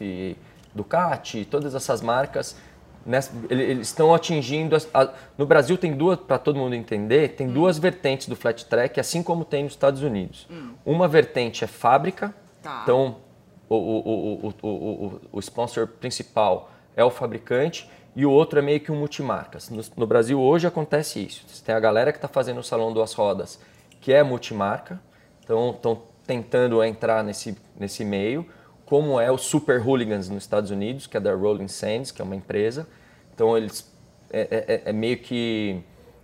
Ducati, 0.76 1.44
todas 1.44 1.74
essas 1.74 2.00
marcas. 2.00 2.56
Nessa, 3.04 3.32
eles 3.50 3.88
estão 3.88 4.14
atingindo. 4.14 4.76
As, 4.76 4.88
a, 4.94 5.12
no 5.36 5.48
Brasil 5.48 5.76
tem 5.76 5.94
duas, 5.94 6.20
para 6.20 6.38
todo 6.38 6.60
mundo 6.60 6.76
entender, 6.76 7.30
tem 7.30 7.48
hum. 7.48 7.54
duas 7.54 7.80
vertentes 7.80 8.28
do 8.28 8.36
flat 8.36 8.64
track, 8.64 9.00
assim 9.00 9.24
como 9.24 9.44
tem 9.44 9.64
nos 9.64 9.74
Estados 9.74 10.04
Unidos. 10.04 10.48
Hum. 10.52 10.74
Uma 10.86 11.08
vertente 11.08 11.64
é 11.64 11.68
fábrica, 11.68 12.32
tá. 12.62 12.82
então 12.84 13.26
o, 13.70 13.76
o, 13.76 14.54
o, 14.62 15.22
o, 15.34 15.40
sponsor 15.40 15.88
principal 15.88 16.72
é 16.96 17.04
o 17.04 17.10
fabricante 17.10 17.90
e 18.16 18.26
o 18.26 18.32
outro 18.32 18.60
é 18.60 18.62
meio 18.62 18.80
que 18.80 18.92
um 18.92 18.96
multimarcas. 18.96 19.70
No, 19.70 19.84
no 19.96 20.08
Brasil 20.08 20.40
hoje 20.40 20.66
acontece 20.66 21.24
isso. 21.24 21.44
Você 21.48 21.64
tem 21.64 21.76
a 21.76 21.80
galera 21.80 22.12
que 22.12 22.18
está 22.18 22.28
fazendo 22.28 22.60
o 22.60 22.64
Salão 22.64 22.94
Duas 22.94 23.14
Rodas, 23.14 23.60
que 24.00 24.14
é 24.14 24.24
multimarca, 24.24 25.00
então 25.44 25.72
estão 25.72 26.02
tentando 26.26 26.84
entrar 26.84 27.24
nesse, 27.24 27.58
nesse 27.78 28.06
meio, 28.06 28.46
como 28.86 29.20
é 29.20 29.30
o 29.30 29.38
Super 29.38 29.86
Hooligans 29.86 30.30
nos 30.30 30.44
Estados 30.44 30.72
Unidos, 30.72 31.08
que 31.08 31.18
é 31.18 31.20
da 31.20 31.34
Rolling 31.34 31.68
Sands, 31.68 32.12
que 32.12 32.22
é 32.22 32.26
uma 32.26 32.36
empresa. 32.36 32.88
Então 33.34 33.58
eles 33.58 33.92
é, 34.32 34.82
é, 34.86 34.90
é 34.90 34.94
meio 34.94 35.18
que 35.18 35.82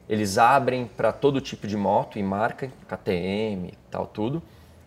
eles 0.07 0.37
abrem 0.37 0.85
para 0.85 1.11
todo 1.11 1.41
tipo 1.41 1.67
de 1.67 1.75
moto 1.75 2.17
e 2.17 2.23
marca, 2.23 2.71
KTM 2.87 3.67
e 3.67 3.77
tal, 3.89 4.07
tudo 4.07 4.41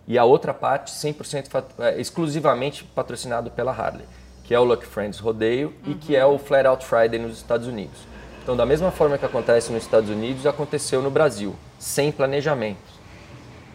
e 0.07 0.17
a 0.17 0.25
outra 0.25 0.55
parte 0.55 0.93
100% 0.93 1.65
é, 1.79 2.01
exclusivamente 2.01 2.85
patrocinado 2.85 3.51
pela 3.51 3.73
Harley, 3.73 4.07
que 4.45 4.55
é 4.55 4.61
o 4.61 4.65
Lucky 4.65 4.87
Friends 4.87 5.19
Rodeio 5.19 5.75
uhum. 5.85 5.93
e 5.93 5.95
que 5.95 6.15
é 6.15 6.25
o 6.25 6.39
Flat 6.39 6.67
Out 6.67 6.85
Friday 6.85 7.19
nos 7.19 7.37
Estados 7.37 7.67
Unidos. 7.67 7.99
Então, 8.43 8.57
da 8.57 8.65
mesma 8.65 8.93
forma 8.93 9.19
que 9.19 9.27
acontece 9.27 9.73
nos 9.73 9.83
Estados 9.83 10.09
Unidos, 10.09 10.47
aconteceu 10.47 11.03
no 11.03 11.11
Brasil, 11.11 11.57
sem 11.81 12.13
planejamento, 12.13 12.79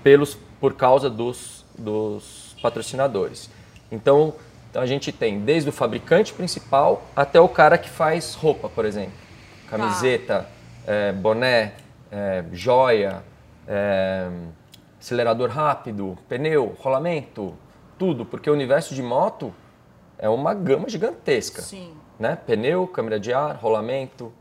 pelos, 0.02 0.38
por 0.62 0.76
causa 0.76 1.10
dos, 1.10 1.66
dos 1.78 2.56
patrocinadores. 2.62 3.50
Então, 3.92 4.34
a 4.74 4.86
gente 4.86 5.12
tem 5.12 5.42
desde 5.42 5.70
o 5.70 5.74
fabricante 5.74 6.32
principal 6.32 7.04
até 7.14 7.42
o 7.42 7.50
cara 7.50 7.78
que 7.78 7.90
faz 7.90 8.34
roupa, 8.34 8.70
por 8.70 8.86
exemplo. 8.86 9.12
Camiseta, 9.70 10.48
é, 10.88 11.12
boné, 11.12 11.74
é, 12.10 12.46
joia, 12.54 13.22
é, 13.68 14.30
acelerador 15.02 15.50
rápido, 15.50 16.18
pneu, 16.30 16.76
rolamento, 16.80 17.56
tudo. 17.98 18.24
Porque 18.24 18.50
o 18.50 18.54
universo 18.54 18.94
de 18.94 19.02
moto 19.02 19.54
é 20.18 20.30
uma 20.30 20.54
gama 20.54 20.88
gigantesca. 20.88 21.64
Sim. 21.64 21.94
Né? 22.20 22.36
Pneu, 22.36 22.88
câmera 22.88 23.20
de 23.20 23.34
ar, 23.34 23.56
rolamento, 23.56 24.32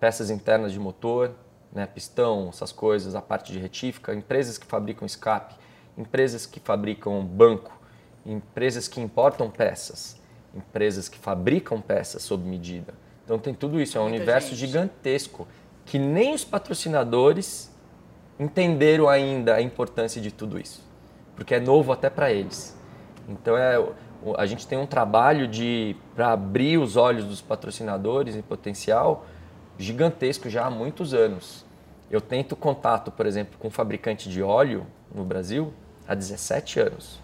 peças 0.00 0.30
internas 0.30 0.72
de 0.72 0.80
motor, 0.80 1.32
né? 1.70 1.86
pistão, 1.86 2.48
essas 2.48 2.72
coisas, 2.72 3.14
a 3.14 3.20
parte 3.20 3.52
de 3.52 3.58
retífica, 3.58 4.14
empresas 4.14 4.56
que 4.56 4.66
fabricam 4.66 5.04
escape, 5.04 5.54
empresas 5.98 6.46
que 6.46 6.58
fabricam 6.58 7.22
banco, 7.22 7.78
empresas 8.24 8.88
que 8.88 9.00
importam 9.00 9.50
peças, 9.50 10.18
empresas 10.54 11.10
que 11.10 11.18
fabricam 11.18 11.80
peças 11.80 12.22
sob 12.22 12.42
medida. 12.48 12.94
Então 13.22 13.38
tem 13.38 13.52
tudo 13.52 13.78
isso, 13.78 13.98
é 13.98 14.00
um 14.00 14.04
Muita 14.04 14.16
universo 14.16 14.48
gente. 14.50 14.60
gigantesco 14.60 15.46
que 15.84 15.98
nem 15.98 16.34
os 16.34 16.44
patrocinadores 16.44 17.70
entenderam 18.38 19.08
ainda 19.08 19.54
a 19.54 19.62
importância 19.62 20.20
de 20.20 20.30
tudo 20.30 20.58
isso, 20.58 20.82
porque 21.34 21.54
é 21.54 21.60
novo 21.60 21.92
até 21.92 22.10
para 22.10 22.30
eles. 22.30 22.76
Então 23.28 23.56
é 23.56 23.78
a 24.36 24.46
gente 24.46 24.66
tem 24.66 24.78
um 24.78 24.86
trabalho 24.86 25.46
de 25.46 25.94
para 26.14 26.32
abrir 26.32 26.78
os 26.78 26.96
olhos 26.96 27.24
dos 27.24 27.40
patrocinadores 27.40 28.34
em 28.34 28.42
potencial 28.42 29.26
gigantesco 29.78 30.48
já 30.48 30.66
há 30.66 30.70
muitos 30.70 31.12
anos. 31.12 31.64
Eu 32.10 32.20
tento 32.20 32.56
contato, 32.56 33.10
por 33.10 33.26
exemplo, 33.26 33.58
com 33.58 33.68
um 33.68 33.70
fabricante 33.70 34.28
de 34.28 34.42
óleo 34.42 34.86
no 35.14 35.24
Brasil 35.24 35.72
há 36.08 36.14
17 36.14 36.80
anos. 36.80 37.20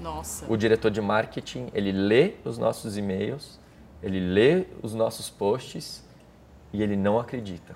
Nossa. 0.00 0.44
O 0.48 0.56
diretor 0.56 0.90
de 0.90 1.00
marketing, 1.00 1.68
ele 1.72 1.90
lê 1.90 2.34
os 2.44 2.58
nossos 2.58 2.96
e-mails, 2.96 3.58
ele 4.02 4.20
lê 4.20 4.66
os 4.82 4.94
nossos 4.94 5.30
posts 5.30 6.04
e 6.72 6.82
ele 6.82 6.96
não 6.96 7.18
acredita 7.18 7.74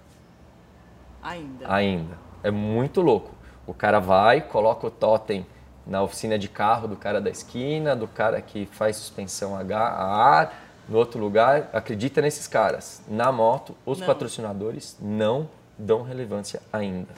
Ainda. 1.22 1.72
ainda. 1.72 2.29
É 2.42 2.50
muito 2.50 3.00
louco. 3.00 3.30
O 3.66 3.74
cara 3.74 3.98
vai, 4.00 4.40
coloca 4.40 4.86
o 4.86 4.90
totem 4.90 5.46
na 5.86 6.02
oficina 6.02 6.38
de 6.38 6.48
carro 6.48 6.86
do 6.88 6.96
cara 6.96 7.20
da 7.20 7.30
esquina, 7.30 7.94
do 7.96 8.06
cara 8.06 8.40
que 8.40 8.66
faz 8.66 8.96
suspensão 8.96 9.56
a 9.56 9.62
ga- 9.62 9.78
a 9.88 10.04
ar, 10.04 10.64
no 10.88 10.98
outro 10.98 11.20
lugar, 11.20 11.68
acredita 11.72 12.20
nesses 12.20 12.46
caras. 12.46 13.02
Na 13.08 13.30
moto, 13.30 13.74
os 13.86 13.98
Não. 14.00 14.06
patrocinadores 14.06 14.96
não 15.00 15.48
dão 15.78 16.02
relevância 16.02 16.60
ainda. 16.72 17.08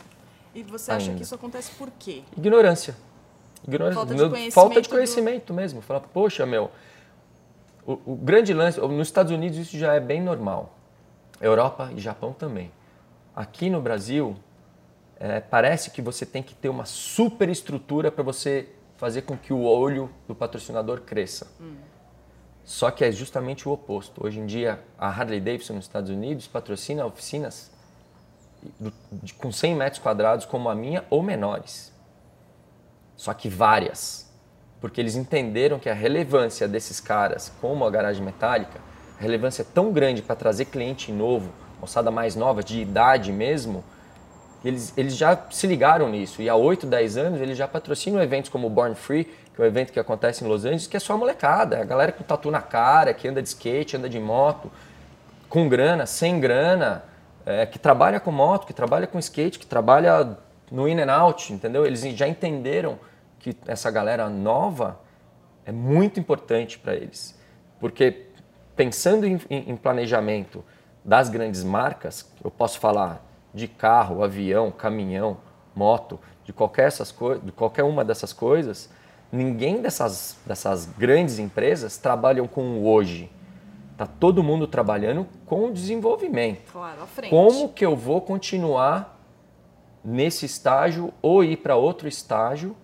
E 0.54 0.62
você 0.62 0.92
acha 0.92 1.06
Ainda. 1.06 1.16
que 1.16 1.22
isso 1.22 1.34
acontece 1.34 1.70
por 1.72 1.88
quê? 1.98 2.22
Ignorância. 2.36 2.94
Ignorância. 3.66 3.94
Falta 4.04 4.14
de 4.14 4.20
conhecimento 4.28 4.52
falta 4.54 4.82
de 4.82 4.88
do- 4.88 4.92
conhecimento 4.92 5.54
mesmo. 5.54 5.80
Fala, 5.80 6.00
poxa, 6.00 6.44
meu, 6.44 6.70
o, 7.86 7.92
o 8.04 8.16
grande 8.16 8.52
lance, 8.52 8.78
nos 8.80 9.08
Estados 9.08 9.32
Unidos 9.32 9.56
isso 9.58 9.78
já 9.78 9.94
é 9.94 10.00
bem 10.00 10.20
normal. 10.20 10.74
Europa 11.40 11.90
e 11.96 12.00
Japão 12.00 12.32
também. 12.32 12.70
Aqui 13.34 13.70
no 13.70 13.80
Brasil, 13.80 14.36
é, 15.24 15.38
parece 15.40 15.90
que 15.90 16.02
você 16.02 16.26
tem 16.26 16.42
que 16.42 16.52
ter 16.52 16.68
uma 16.68 16.84
super 16.84 17.48
estrutura 17.48 18.10
para 18.10 18.24
você 18.24 18.68
fazer 18.96 19.22
com 19.22 19.36
que 19.36 19.52
o 19.52 19.62
olho 19.62 20.10
do 20.26 20.34
patrocinador 20.34 21.02
cresça. 21.02 21.46
Só 22.64 22.90
que 22.90 23.04
é 23.04 23.12
justamente 23.12 23.68
o 23.68 23.72
oposto. 23.72 24.24
Hoje 24.26 24.40
em 24.40 24.46
dia, 24.46 24.80
a 24.98 25.08
Harley 25.08 25.40
Davidson 25.40 25.74
nos 25.74 25.84
Estados 25.84 26.10
Unidos 26.10 26.46
patrocina 26.48 27.06
oficinas 27.06 27.70
do- 28.80 28.92
de- 29.12 29.32
com 29.34 29.50
100 29.52 29.76
metros 29.76 30.02
quadrados 30.02 30.44
como 30.44 30.68
a 30.68 30.74
minha 30.74 31.04
ou 31.08 31.22
menores. 31.22 31.92
Só 33.16 33.32
que 33.34 33.48
várias. 33.48 34.28
Porque 34.80 35.00
eles 35.00 35.14
entenderam 35.14 35.78
que 35.78 35.88
a 35.88 35.94
relevância 35.94 36.66
desses 36.66 36.98
caras, 37.00 37.52
como 37.60 37.84
a 37.84 37.90
garagem 37.90 38.24
metálica, 38.24 38.80
a 39.18 39.22
relevância 39.22 39.62
é 39.62 39.66
tão 39.72 39.92
grande 39.92 40.20
para 40.22 40.34
trazer 40.34 40.64
cliente 40.64 41.12
novo, 41.12 41.52
moçada 41.80 42.10
mais 42.10 42.34
nova, 42.34 42.62
de 42.62 42.80
idade 42.80 43.30
mesmo, 43.32 43.84
eles, 44.64 44.92
eles 44.96 45.16
já 45.16 45.36
se 45.50 45.66
ligaram 45.66 46.08
nisso. 46.08 46.40
E 46.42 46.48
há 46.48 46.54
8, 46.54 46.86
10 46.86 47.16
anos 47.16 47.40
eles 47.40 47.56
já 47.58 47.66
patrocinam 47.66 48.22
eventos 48.22 48.50
como 48.50 48.66
o 48.66 48.70
Born 48.70 48.94
Free, 48.94 49.24
que 49.24 49.60
é 49.60 49.64
um 49.64 49.66
evento 49.66 49.92
que 49.92 50.00
acontece 50.00 50.44
em 50.44 50.48
Los 50.48 50.64
Angeles, 50.64 50.86
que 50.86 50.96
é 50.96 51.00
só 51.00 51.16
molecada. 51.16 51.80
A 51.80 51.84
galera 51.84 52.12
com 52.12 52.22
tatu 52.22 52.50
na 52.50 52.62
cara, 52.62 53.12
que 53.12 53.26
anda 53.28 53.42
de 53.42 53.48
skate, 53.48 53.96
anda 53.96 54.08
de 54.08 54.18
moto, 54.20 54.70
com 55.48 55.68
grana, 55.68 56.06
sem 56.06 56.40
grana, 56.40 57.04
é, 57.44 57.66
que 57.66 57.78
trabalha 57.78 58.18
com 58.20 58.30
moto, 58.30 58.66
que 58.66 58.72
trabalha 58.72 59.06
com 59.06 59.18
skate, 59.18 59.58
que 59.58 59.66
trabalha 59.66 60.36
no 60.70 60.88
in 60.88 61.00
and 61.00 61.12
out, 61.12 61.52
entendeu? 61.52 61.84
Eles 61.84 62.00
já 62.16 62.26
entenderam 62.26 62.98
que 63.38 63.54
essa 63.66 63.90
galera 63.90 64.28
nova 64.30 65.00
é 65.66 65.72
muito 65.72 66.18
importante 66.18 66.78
para 66.78 66.94
eles. 66.94 67.38
Porque 67.80 68.26
pensando 68.76 69.26
em, 69.26 69.38
em- 69.50 69.70
em 69.70 69.76
planejamento 69.76 70.64
das 71.04 71.28
grandes 71.28 71.62
marcas, 71.64 72.30
eu 72.42 72.50
posso 72.50 72.78
falar 72.78 73.22
de 73.54 73.68
carro, 73.68 74.22
avião, 74.22 74.70
caminhão, 74.70 75.36
moto, 75.74 76.18
de 76.44 76.52
qualquer, 76.52 76.86
essas 76.86 77.14
de 77.42 77.52
qualquer 77.52 77.84
uma 77.84 78.04
dessas 78.04 78.32
coisas, 78.32 78.90
ninguém 79.30 79.80
dessas, 79.80 80.38
dessas 80.46 80.86
grandes 80.86 81.38
empresas 81.38 81.96
trabalham 81.96 82.46
com 82.46 82.78
o 82.78 82.86
hoje. 82.86 83.30
Está 83.92 84.06
todo 84.06 84.42
mundo 84.42 84.66
trabalhando 84.66 85.26
com 85.46 85.66
o 85.66 85.72
desenvolvimento. 85.72 86.72
Claro, 86.72 87.02
à 87.02 87.06
frente. 87.06 87.30
Como 87.30 87.68
que 87.68 87.84
eu 87.84 87.94
vou 87.94 88.20
continuar 88.20 89.18
nesse 90.04 90.46
estágio 90.46 91.12
ou 91.22 91.44
ir 91.44 91.58
para 91.58 91.76
outro 91.76 92.08
estágio 92.08 92.76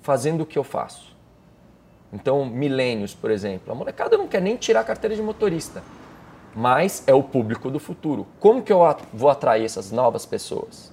fazendo 0.00 0.42
o 0.42 0.46
que 0.46 0.58
eu 0.58 0.64
faço? 0.64 1.14
Então, 2.12 2.46
milênios, 2.46 3.12
por 3.12 3.30
exemplo, 3.30 3.72
a 3.72 3.74
molecada 3.74 4.16
não 4.16 4.28
quer 4.28 4.40
nem 4.40 4.56
tirar 4.56 4.80
a 4.80 4.84
carteira 4.84 5.16
de 5.16 5.22
motorista, 5.22 5.82
mas 6.54 7.02
é 7.06 7.14
o 7.14 7.22
público 7.22 7.70
do 7.70 7.80
futuro. 7.80 8.26
Como 8.38 8.62
que 8.62 8.72
eu 8.72 8.80
vou 9.12 9.28
atrair 9.28 9.64
essas 9.64 9.90
novas 9.90 10.24
pessoas? 10.24 10.92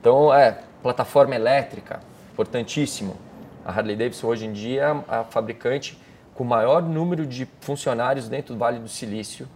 Então, 0.00 0.32
é, 0.32 0.58
plataforma 0.82 1.34
elétrica, 1.34 2.00
importantíssimo. 2.32 3.16
A 3.64 3.70
Harley 3.70 3.96
Davidson 3.96 4.26
hoje 4.26 4.46
em 4.46 4.52
dia 4.52 5.04
é 5.08 5.14
a 5.14 5.24
fabricante 5.24 6.00
com 6.34 6.42
o 6.42 6.46
maior 6.46 6.82
número 6.82 7.26
de 7.26 7.46
funcionários 7.60 8.28
dentro 8.28 8.54
do 8.54 8.58
Vale 8.58 8.78
do 8.78 8.88
Silício 8.88 9.46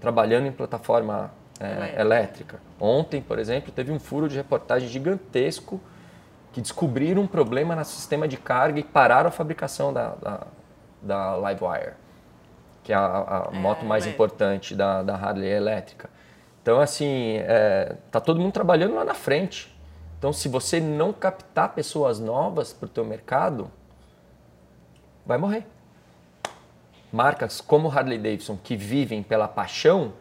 trabalhando 0.00 0.46
em 0.46 0.52
plataforma 0.52 1.30
é, 1.58 1.64
Elétrica. 1.64 2.00
elétrica. 2.00 2.60
Ontem, 2.78 3.22
por 3.22 3.38
exemplo, 3.38 3.72
teve 3.72 3.90
um 3.90 3.98
furo 3.98 4.28
de 4.28 4.36
reportagem 4.36 4.86
gigantesco 4.86 5.80
que 6.52 6.60
descobriram 6.60 7.22
um 7.22 7.26
problema 7.26 7.74
no 7.74 7.84
sistema 7.84 8.28
de 8.28 8.36
carga 8.36 8.78
e 8.78 8.82
pararam 8.82 9.28
a 9.28 9.30
fabricação 9.30 9.92
da, 9.92 10.08
da, 10.10 10.46
da 11.00 11.36
Livewire, 11.36 11.94
que 12.84 12.92
é 12.92 12.96
a, 12.96 13.48
a 13.48 13.50
É, 13.52 13.58
moto 13.58 13.84
mais 13.84 14.06
é. 14.06 14.10
importante 14.10 14.76
da, 14.76 15.02
da 15.02 15.16
Harley 15.16 15.48
elétrica. 15.48 16.08
Então, 16.62 16.80
assim, 16.80 17.38
é, 17.38 17.96
tá 18.10 18.20
todo 18.20 18.38
mundo 18.40 18.52
trabalhando 18.52 18.94
lá 18.94 19.04
na 19.04 19.14
frente. 19.14 19.74
Então, 20.18 20.32
se 20.32 20.48
você 20.48 20.80
não 20.80 21.12
captar 21.12 21.74
pessoas 21.74 22.20
novas 22.20 22.72
para 22.72 22.86
o 22.86 22.88
teu 22.88 23.04
mercado, 23.04 23.70
vai 25.26 25.36
morrer. 25.36 25.66
Marcas 27.12 27.60
como 27.60 27.88
Harley 27.88 28.18
Davidson 28.18 28.56
que 28.56 28.76
vivem 28.76 29.22
pela 29.22 29.48
paixão, 29.48 30.12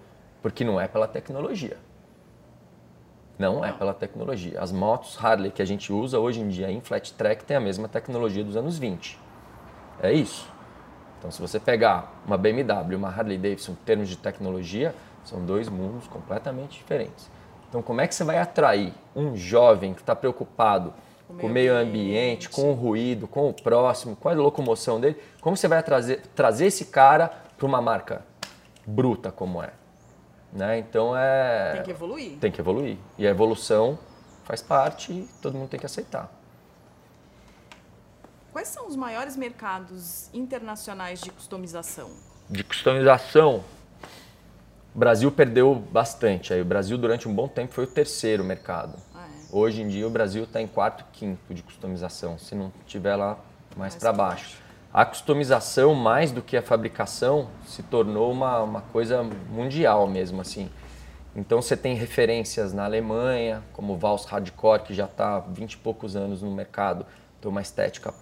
porque 0.41 0.63
não 0.63 0.79
é 0.79 0.87
pela 0.87 1.07
tecnologia. 1.07 1.77
Não 3.37 3.63
é 3.63 3.71
pela 3.71 3.93
tecnologia. 3.93 4.59
As 4.61 4.71
motos 4.71 5.17
Harley 5.23 5.51
que 5.51 5.61
a 5.61 5.65
gente 5.65 5.91
usa 5.91 6.19
hoje 6.19 6.39
em 6.39 6.49
dia 6.49 6.69
em 6.69 6.81
flat 6.81 7.13
track 7.13 7.43
tem 7.43 7.57
a 7.57 7.59
mesma 7.59 7.87
tecnologia 7.87 8.43
dos 8.43 8.55
anos 8.55 8.77
20. 8.77 9.19
É 10.01 10.11
isso. 10.11 10.51
Então, 11.23 11.31
se 11.31 11.39
você 11.39 11.57
pegar 11.57 12.21
uma 12.27 12.37
BMW 12.37 12.91
e 12.91 12.95
uma 12.97 13.07
Harley 13.07 13.37
Davidson 13.37 13.71
em 13.71 13.75
termos 13.75 14.09
de 14.09 14.17
tecnologia, 14.17 14.93
são 15.23 15.39
dois 15.45 15.69
mundos 15.69 16.05
completamente 16.05 16.77
diferentes. 16.77 17.31
Então, 17.69 17.81
como 17.81 18.01
é 18.01 18.07
que 18.07 18.13
você 18.13 18.25
vai 18.25 18.39
atrair 18.39 18.93
um 19.15 19.33
jovem 19.33 19.93
que 19.93 20.01
está 20.01 20.13
preocupado 20.13 20.93
Com 21.25 21.35
o 21.35 21.39
com 21.39 21.47
o 21.47 21.49
meio 21.49 21.73
ambiente. 21.73 21.87
ambiente, 21.87 22.49
com 22.49 22.71
o 22.71 22.73
ruído, 22.73 23.25
com 23.25 23.47
o 23.47 23.53
próximo, 23.53 24.17
com 24.17 24.27
a 24.27 24.33
locomoção 24.33 24.99
dele? 24.99 25.17
Como 25.39 25.55
você 25.55 25.65
vai 25.65 25.81
trazer, 25.81 26.23
trazer 26.35 26.65
esse 26.65 26.87
cara 26.87 27.31
para 27.57 27.65
uma 27.65 27.81
marca 27.81 28.25
bruta 28.85 29.31
como 29.31 29.63
é? 29.63 29.69
Né? 30.51 30.79
Então, 30.79 31.15
é... 31.15 31.71
Tem 31.75 31.83
que 31.83 31.91
evoluir. 31.91 32.37
Tem 32.37 32.51
que 32.51 32.59
evoluir. 32.59 32.97
E 33.17 33.25
a 33.25 33.29
evolução 33.29 33.97
faz 34.43 34.61
parte 34.61 35.13
e 35.13 35.29
todo 35.41 35.57
mundo 35.57 35.69
tem 35.69 35.79
que 35.79 35.85
aceitar. 35.85 36.29
Quais 38.53 38.67
são 38.67 38.87
os 38.87 38.95
maiores 38.95 39.35
mercados 39.35 40.29
internacionais 40.31 41.19
de 41.19 41.31
customização? 41.31 42.11
De 42.47 42.63
customização, 42.63 43.63
o 44.93 44.99
Brasil 44.99 45.31
perdeu 45.31 45.73
bastante. 45.73 46.53
Aí, 46.53 46.61
o 46.61 46.65
Brasil, 46.65 46.95
durante 46.95 47.27
um 47.27 47.33
bom 47.33 47.47
tempo, 47.47 47.73
foi 47.73 47.85
o 47.85 47.87
terceiro 47.87 48.43
mercado. 48.43 48.95
Ah, 49.15 49.25
é. 49.25 49.55
Hoje 49.55 49.81
em 49.81 49.87
dia, 49.87 50.05
o 50.05 50.09
Brasil 50.11 50.43
está 50.43 50.61
em 50.61 50.67
quarto, 50.67 51.03
quinto 51.11 51.51
de 51.51 51.63
customização, 51.63 52.37
se 52.37 52.53
não 52.53 52.71
tiver 52.85 53.15
lá 53.15 53.39
mais, 53.75 53.93
Mais 53.93 53.95
para 53.95 54.13
pra 54.13 54.23
baixo. 54.25 54.61
A 54.93 55.03
customização, 55.03 55.95
mais 55.95 56.31
do 56.31 56.43
que 56.43 56.55
a 56.55 56.61
fabricação, 56.61 57.49
se 57.65 57.81
tornou 57.81 58.31
uma, 58.31 58.59
uma 58.59 58.81
coisa 58.81 59.23
mundial 59.49 60.05
mesmo, 60.05 60.41
assim. 60.41 60.69
Então, 61.35 61.59
você 61.59 61.75
tem 61.75 61.95
referências 61.95 62.71
na 62.71 62.85
Alemanha, 62.85 63.63
como 63.73 63.93
o 63.93 63.97
Vals 63.97 64.25
Hardcore, 64.25 64.83
que 64.83 64.93
já 64.93 65.05
está 65.05 65.37
há 65.37 65.39
20 65.39 65.73
e 65.73 65.77
poucos 65.77 66.15
anos 66.15 66.43
no 66.43 66.51
mercado, 66.51 67.03
tem 67.41 67.49
uma 67.49 67.61
estética 67.63 68.13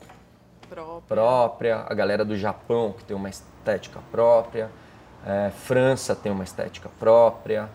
própria. 0.75 1.01
própria, 1.07 1.85
a 1.87 1.93
galera 1.93 2.23
do 2.23 2.37
Japão 2.37 2.93
que 2.93 3.03
tem 3.03 3.15
uma 3.15 3.29
estética 3.29 3.99
própria, 4.09 4.69
é, 5.25 5.51
França 5.51 6.15
tem 6.15 6.31
uma 6.31 6.43
estética 6.43 6.89
própria, 6.99 7.69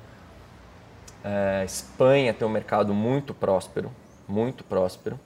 é, 1.23 1.65
Espanha 1.65 2.33
tem 2.33 2.47
um 2.47 2.51
mercado 2.51 2.95
muito 2.95 3.35
próspero, 3.35 3.91
muito 4.27 4.65
próspero. 4.65 5.19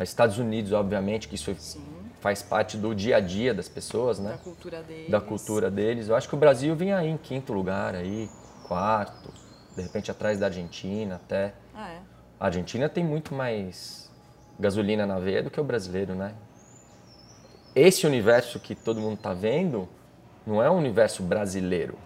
Estados 0.00 0.38
Unidos, 0.38 0.72
obviamente, 0.72 1.28
que 1.28 1.36
isso 1.36 1.54
Sim, 1.56 1.84
faz 2.20 2.42
parte 2.42 2.76
do 2.76 2.94
dia 2.94 3.18
a 3.18 3.20
dia 3.20 3.54
das 3.54 3.68
pessoas, 3.68 4.18
da 4.18 4.30
né? 4.30 4.38
cultura 4.42 4.82
deles. 4.82 5.10
Da 5.10 5.20
cultura 5.20 5.70
deles. 5.70 6.08
Eu 6.08 6.16
acho 6.16 6.28
que 6.28 6.34
o 6.34 6.38
Brasil 6.38 6.74
vinha 6.74 6.98
aí 6.98 7.08
em 7.08 7.16
quinto 7.16 7.52
lugar, 7.52 7.94
aí, 7.94 8.28
quarto, 8.66 9.32
de 9.76 9.82
repente 9.82 10.10
atrás 10.10 10.40
da 10.40 10.46
Argentina 10.46 11.16
até. 11.16 11.54
Ah, 11.74 11.90
é. 11.90 11.98
A 12.40 12.46
Argentina 12.46 12.88
tem 12.88 13.04
muito 13.04 13.32
mais 13.34 14.10
gasolina 14.58 15.06
na 15.06 15.18
veia 15.18 15.42
do 15.42 15.50
que 15.50 15.60
o 15.60 15.64
brasileiro, 15.64 16.14
né? 16.14 16.34
Esse 17.74 18.06
universo 18.06 18.60
que 18.60 18.74
todo 18.74 19.00
mundo 19.00 19.14
está 19.14 19.32
vendo 19.34 19.88
não 20.46 20.62
é 20.62 20.70
um 20.70 20.76
universo 20.76 21.22
brasileiro. 21.22 21.98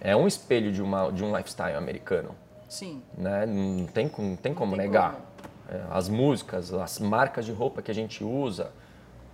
É 0.00 0.14
um 0.16 0.26
espelho 0.26 0.72
de, 0.72 0.82
uma, 0.82 1.10
de 1.12 1.24
um 1.24 1.34
lifestyle 1.36 1.76
americano, 1.76 2.34
Sim. 2.68 3.02
né? 3.16 3.46
Não 3.46 3.86
tem, 3.86 4.08
como- 4.08 4.28
não 4.30 4.36
tem 4.36 4.52
como 4.52 4.76
tem 4.76 4.86
negar. 4.86 5.12
como. 5.14 5.24
É, 5.70 5.86
as 5.90 6.08
músicas, 6.08 6.72
as 6.74 6.98
marcas 6.98 7.46
de 7.46 7.52
roupa 7.52 7.80
que 7.80 7.90
a 7.90 7.94
gente 7.94 8.22
usa, 8.22 8.70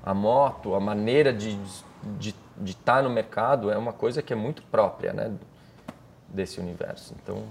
a 0.02 0.14
moto, 0.14 0.74
a 0.74 0.80
maneira 0.80 1.32
de 1.32 1.58
estar 2.64 2.96
tá 2.96 3.02
no 3.02 3.10
mercado 3.10 3.70
é 3.70 3.76
uma 3.76 3.92
coisa 3.92 4.22
que 4.22 4.32
é 4.32 4.36
muito 4.36 4.62
própria, 4.64 5.12
né? 5.12 5.32
Desse 6.28 6.60
universo. 6.60 7.14
Então, 7.22 7.44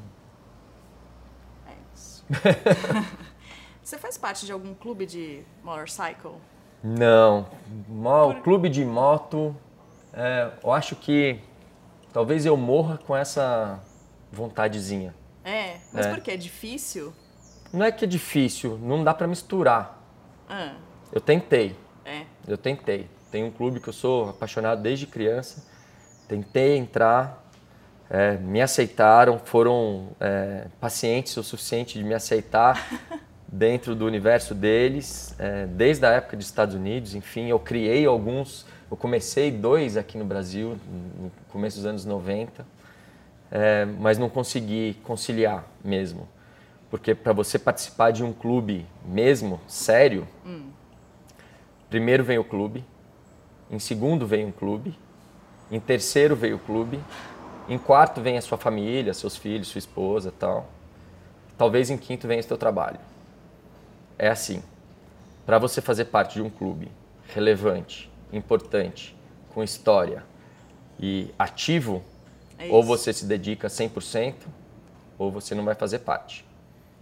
É 1.67 1.73
isso. 1.93 2.23
Você 3.83 3.97
faz 3.97 4.17
parte 4.17 4.45
de 4.45 4.51
algum 4.51 4.73
clube 4.73 5.05
de 5.05 5.43
motorcycle? 5.63 6.35
Não. 6.83 7.45
Por- 7.87 8.41
Clube 8.43 8.69
de 8.69 8.83
moto, 8.85 9.55
é, 10.13 10.49
eu 10.63 10.71
acho 10.71 10.95
que 10.95 11.39
talvez 12.13 12.45
eu 12.45 12.55
morra 12.57 12.97
com 13.05 13.15
essa 13.15 13.79
vontadezinha. 14.31 15.13
É, 15.43 15.77
mas 15.93 16.05
É. 16.05 16.13
por 16.13 16.21
quê? 16.21 16.31
É 16.31 16.37
difícil? 16.37 17.13
Não 17.73 17.85
é 17.85 17.91
que 17.91 18.05
é 18.05 18.07
difícil, 18.07 18.77
não 18.81 19.03
dá 19.03 19.13
pra 19.13 19.27
misturar. 19.27 20.01
Ah, 20.49 20.73
Eu 21.11 21.21
tentei, 21.21 21.75
é. 22.05 22.23
eu 22.47 22.57
tentei. 22.57 23.07
Tem 23.31 23.43
um 23.43 23.51
clube 23.51 23.79
que 23.79 23.89
eu 23.89 23.93
sou 23.93 24.29
apaixonado 24.29 24.81
desde 24.81 25.05
criança. 25.05 25.63
Tentei 26.27 26.77
entrar, 26.77 27.43
é, 28.09 28.37
me 28.37 28.59
aceitaram, 28.61 29.37
foram 29.37 30.09
é, 30.19 30.67
pacientes 30.79 31.35
o 31.37 31.43
suficiente 31.43 31.97
de 31.99 32.03
me 32.03 32.13
aceitar 32.15 32.87
dentro 33.51 33.95
do 33.95 34.05
universo 34.05 34.53
deles, 34.53 35.35
é, 35.39 35.65
desde 35.65 36.05
a 36.05 36.09
época 36.11 36.37
dos 36.37 36.45
Estados 36.45 36.75
Unidos. 36.75 37.15
Enfim, 37.15 37.47
eu 37.47 37.59
criei 37.59 38.05
alguns, 38.05 38.65
eu 38.89 38.95
comecei 38.95 39.51
dois 39.51 39.97
aqui 39.97 40.17
no 40.17 40.25
Brasil, 40.25 40.77
no 41.19 41.31
começo 41.51 41.77
dos 41.77 41.85
anos 41.85 42.05
90, 42.05 42.65
é, 43.51 43.85
mas 43.85 44.17
não 44.17 44.29
consegui 44.29 44.97
conciliar 45.03 45.65
mesmo. 45.83 46.27
Porque 46.89 47.13
para 47.13 47.33
você 47.33 47.57
participar 47.59 48.11
de 48.11 48.23
um 48.23 48.33
clube 48.33 48.85
mesmo, 49.05 49.59
sério, 49.67 50.27
primeiro 51.89 52.23
vem 52.23 52.37
o 52.37 52.43
clube, 52.43 52.83
em 53.69 53.79
segundo 53.79 54.25
vem 54.25 54.45
um 54.45 54.51
clube, 54.51 54.97
em 55.71 55.79
terceiro 55.79 56.35
veio 56.35 56.55
o 56.55 56.59
clube, 56.59 56.99
em 57.67 57.77
quarto 57.77 58.21
vem 58.21 58.37
a 58.37 58.41
sua 58.41 58.57
família, 58.57 59.13
seus 59.13 59.37
filhos, 59.37 59.67
sua 59.67 59.77
esposa, 59.77 60.33
tal. 60.37 60.67
Talvez 61.55 61.91
em 61.91 61.97
quinto 61.97 62.27
venha 62.27 62.39
o 62.39 62.43
seu 62.43 62.57
trabalho. 62.57 62.99
É 64.19 64.27
assim. 64.29 64.61
Para 65.45 65.57
você 65.57 65.81
fazer 65.81 66.05
parte 66.05 66.35
de 66.35 66.41
um 66.41 66.49
clube 66.49 66.91
relevante, 67.33 68.11
importante, 68.31 69.15
com 69.53 69.63
história 69.63 70.23
e 70.99 71.33
ativo, 71.39 72.03
É 72.59 72.67
ou 72.69 72.83
você 72.83 73.13
se 73.13 73.25
dedica 73.25 73.69
100% 73.69 74.35
ou 75.17 75.31
você 75.31 75.55
não 75.55 75.63
vai 75.63 75.73
fazer 75.73 75.99
parte. 75.99 76.45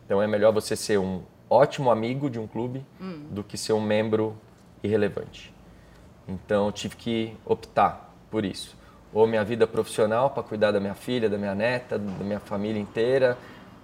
Então 0.06 0.22
é 0.22 0.28
melhor 0.28 0.54
você 0.54 0.76
ser 0.76 1.00
um 1.00 1.24
ótimo 1.50 1.90
amigo 1.90 2.30
de 2.30 2.40
um 2.40 2.46
clube 2.46 2.86
do 3.32 3.44
que 3.44 3.58
ser 3.58 3.74
um 3.74 3.82
membro 3.82 4.38
irrelevante. 4.84 5.52
Então 6.28 6.68
eu 6.68 6.72
tive 6.72 6.96
que 6.96 7.36
optar 7.44 8.14
por 8.30 8.46
isso. 8.46 8.78
Ou 9.12 9.26
minha 9.26 9.44
vida 9.44 9.66
profissional 9.66 10.30
para 10.30 10.44
cuidar 10.44 10.72
da 10.72 10.80
minha 10.80 10.94
filha, 10.94 11.28
da 11.30 11.38
minha 11.38 11.56
neta, 11.56 11.98
da 11.98 12.24
minha 12.24 12.40
família 12.40 12.80
inteira, 12.80 13.38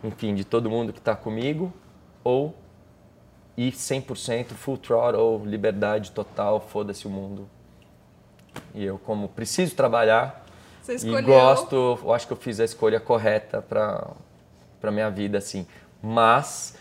enfim, 0.03 0.35
de 0.35 0.43
todo 0.43 0.69
mundo 0.69 0.93
que 0.93 0.99
está 0.99 1.15
comigo, 1.15 1.73
ou 2.23 2.53
ir 3.57 3.73
100% 3.73 4.49
full 4.49 4.77
throttle, 4.77 5.45
liberdade 5.45 6.11
total, 6.11 6.59
foda-se 6.59 7.07
o 7.07 7.09
mundo. 7.09 7.47
E 8.73 8.83
eu, 8.83 8.97
como 8.99 9.27
preciso 9.27 9.75
trabalhar, 9.75 10.45
e 10.87 11.21
gosto, 11.21 11.99
eu 12.03 12.13
acho 12.13 12.27
que 12.27 12.33
eu 12.33 12.37
fiz 12.37 12.59
a 12.59 12.65
escolha 12.65 12.99
correta 12.99 13.61
para 13.61 14.11
para 14.83 14.91
minha 14.91 15.09
vida 15.09 15.37
assim. 15.37 15.65
Mas 16.01 16.75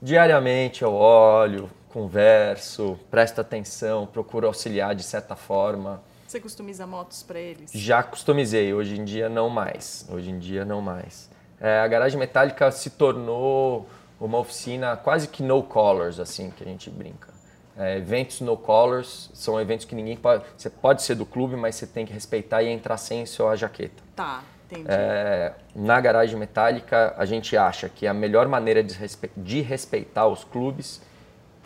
diariamente 0.00 0.82
eu 0.82 0.94
olho, 0.94 1.68
converso, 1.88 2.96
presto 3.10 3.40
atenção, 3.40 4.06
procuro 4.06 4.46
auxiliar 4.46 4.94
de 4.94 5.02
certa 5.02 5.34
forma. 5.34 6.00
Você 6.24 6.38
customiza 6.38 6.86
motos 6.86 7.24
pra 7.24 7.40
eles? 7.40 7.72
Já 7.74 8.00
customizei, 8.04 8.72
hoje 8.72 9.00
em 9.00 9.04
dia 9.04 9.28
não 9.28 9.48
mais. 9.48 10.06
Hoje 10.08 10.30
em 10.30 10.38
dia 10.38 10.64
não 10.64 10.80
mais. 10.80 11.28
É, 11.60 11.80
a 11.80 11.88
garagem 11.88 12.16
metálica 12.16 12.70
se 12.70 12.90
tornou 12.90 13.88
uma 14.20 14.38
oficina 14.38 14.96
quase 14.96 15.28
que 15.28 15.42
no 15.42 15.62
colors, 15.62 16.18
assim, 16.18 16.50
que 16.50 16.62
a 16.62 16.66
gente 16.66 16.90
brinca. 16.90 17.28
É, 17.76 17.96
eventos 17.96 18.40
no 18.40 18.56
colors 18.56 19.30
são 19.32 19.60
eventos 19.60 19.86
que 19.86 19.94
ninguém 19.94 20.16
pode. 20.16 20.42
Você 20.56 20.68
pode 20.68 21.02
ser 21.02 21.14
do 21.14 21.24
clube, 21.24 21.54
mas 21.54 21.76
você 21.76 21.86
tem 21.86 22.04
que 22.04 22.12
respeitar 22.12 22.62
e 22.62 22.68
entrar 22.68 22.96
sem 22.96 23.24
sua 23.24 23.54
jaqueta. 23.54 24.02
Tá, 24.16 24.42
entendi. 24.66 24.86
É, 24.88 25.52
na 25.76 26.00
garagem 26.00 26.36
metálica, 26.36 27.14
a 27.16 27.24
gente 27.24 27.56
acha 27.56 27.88
que 27.88 28.04
a 28.06 28.12
melhor 28.12 28.48
maneira 28.48 28.82
de, 28.82 28.94
respe- 28.94 29.30
de 29.36 29.60
respeitar 29.60 30.26
os 30.26 30.42
clubes 30.42 31.00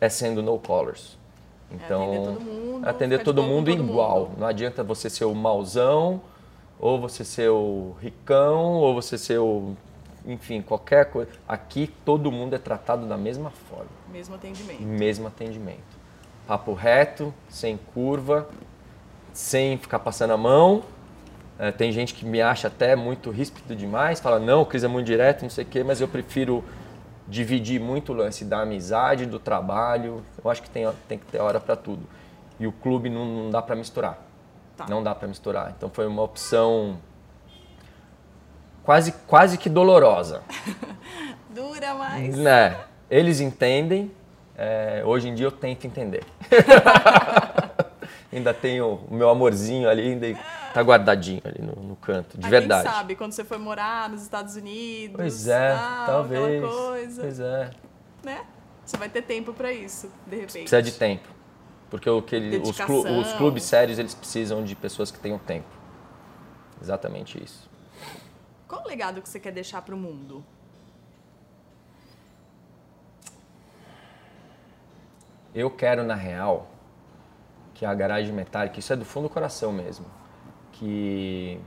é 0.01 0.09
sendo 0.11 0.43
no 0.43 0.59
colors. 0.59 1.17
Então, 1.71 2.03
atender 2.13 2.23
todo 2.35 2.41
mundo, 2.43 2.89
atender 2.89 3.23
todo 3.23 3.43
mundo 3.43 3.71
todo 3.71 3.83
igual. 3.83 4.21
mundo. 4.27 4.39
Não 4.39 4.47
adianta 4.47 4.85
você 4.85 5.09
ser 5.09 5.25
o 5.25 5.35
mauzão, 5.35 6.21
ou 6.79 7.01
você 7.01 7.25
ser 7.25 7.49
o 7.49 7.97
ricão, 8.01 8.75
ou 8.75 8.95
você 8.95 9.17
ser 9.17 9.39
o. 9.39 9.75
Enfim, 10.27 10.63
qualquer 10.63 11.07
coisa. 11.11 11.31
Aqui 11.49 11.93
todo 12.05 12.31
mundo 12.31 12.55
é 12.55 12.59
tratado 12.59 13.07
da 13.07 13.17
mesma 13.17 13.51
forma, 13.51 13.91
Mesmo 14.11 14.35
atendimento. 14.35 14.83
mesmo 14.83 15.27
atendimento. 15.27 16.03
Papo 16.47 16.75
reto, 16.75 17.33
sem 17.49 17.77
curva, 17.77 18.49
sem 19.33 19.77
ficar 19.79 19.99
passando 19.99 20.33
a 20.33 20.37
mão. 20.37 20.83
É, 21.59 21.71
tem 21.71 21.93
gente 21.93 22.15
que 22.15 22.25
me 22.25 22.41
acha 22.41 22.69
até 22.69 22.97
muito 22.97 23.31
ríspido 23.31 23.77
demais, 23.77 24.19
fala, 24.21 24.39
não, 24.41 24.63
o 24.63 24.67
Cris 24.67 24.83
é 24.85 24.89
muito 24.89 25.07
direto, 25.07 25.43
não 25.43 25.51
sei 25.51 25.65
o 25.65 25.67
quê, 25.67 25.85
mas 25.85 26.01
eu 26.01 26.09
prefiro 26.09 26.65
dividir 27.29 27.81
muito 27.81 28.13
o 28.13 28.15
lance 28.17 28.45
da 28.45 28.63
amizade, 28.63 29.27
do 29.27 29.39
trabalho. 29.39 30.23
Eu 30.43 30.51
acho 30.51 30.63
que 30.63 30.71
tem, 30.71 30.89
tem 31.09 31.19
que 31.19 31.27
ter 31.27 31.39
hora 31.41 31.61
para 31.61 31.77
tudo. 31.77 32.03
E 32.59 32.67
o 32.67 32.73
clube 32.73 33.09
não, 33.09 33.25
não 33.25 33.51
dá 33.51 33.63
para 33.63 33.77
misturar. 33.77 34.19
Tá. 34.77 34.87
Não 34.89 35.03
dá 35.03 35.15
para 35.15 35.29
misturar. 35.29 35.73
Então 35.77 35.89
foi 35.91 36.07
uma 36.07 36.23
opção 36.23 36.99
quase, 38.85 39.13
quase 39.27 39.59
que 39.59 39.69
dolorosa. 39.69 40.43
Dura 41.51 41.95
mais. 41.95 42.37
Né? 42.37 42.77
Eles 43.11 43.41
entendem, 43.41 44.11
é, 44.57 45.03
hoje 45.05 45.29
em 45.29 45.35
dia 45.35 45.47
eu 45.47 45.53
tento 45.53 45.87
entender. 45.87 46.25
ainda 48.33 48.55
tenho 48.55 49.01
o 49.11 49.15
meu 49.15 49.29
amorzinho 49.29 49.89
ali, 49.89 50.13
ainda 50.13 50.39
tá 50.73 50.81
guardadinho 50.81 51.43
ali 51.45 51.61
no, 51.61 51.75
no 51.83 51.97
canto, 51.97 52.39
de 52.39 52.45
Aí 52.47 52.51
verdade. 52.51 52.85
Quem 52.85 52.93
sabe, 52.93 53.15
quando 53.17 53.33
você 53.33 53.45
foi 53.45 53.59
morar 53.59 54.09
nos 54.09 54.23
Estados 54.23 54.57
Unidos. 54.57 55.17
Pois 55.17 55.47
é, 55.49 55.75
tal, 55.75 56.07
talvez. 56.07 56.65
Coisa, 56.65 57.23
Pois 57.23 57.41
é. 57.41 57.71
né? 58.23 58.41
Você 58.85 58.97
vai 58.97 59.09
ter 59.09 59.23
tempo 59.23 59.53
pra 59.53 59.73
isso, 59.73 60.11
de 60.27 60.37
repente. 60.37 60.53
Precisa 60.69 60.83
de 60.83 60.93
tempo. 60.93 61.29
Porque 61.91 62.09
o 62.09 62.23
que 62.23 62.35
ele- 62.35 62.57
os, 62.59 62.81
clu- 62.81 63.07
os 63.21 63.33
clubes 63.35 63.63
sérios, 63.65 63.99
eles 63.99 64.15
precisam 64.15 64.65
de 64.65 64.75
pessoas 64.75 65.11
que 65.11 65.19
tenham 65.19 65.39
tempo. 65.39 65.69
Exatamente 66.81 67.43
isso. 67.43 67.71
Qual 68.73 68.83
o 68.87 68.89
legado 68.89 69.21
que 69.21 69.29
você 69.29 69.39
quer 69.39 69.53
deixar 69.53 69.83
pro 69.83 69.99
mundo? 69.99 70.43
Eu 75.55 75.71
quero, 75.71 76.03
na 76.03 76.15
real, 76.15 76.71
que 77.75 77.85
a 77.85 77.93
garagem 77.93 78.33
metálica, 78.33 78.81
isso 78.81 78.91
é 78.91 78.97
do 78.97 79.05
fundo 79.05 79.29
do 79.29 79.31
coração 79.31 79.73
mesmo, 79.73 80.07
que 80.73 81.61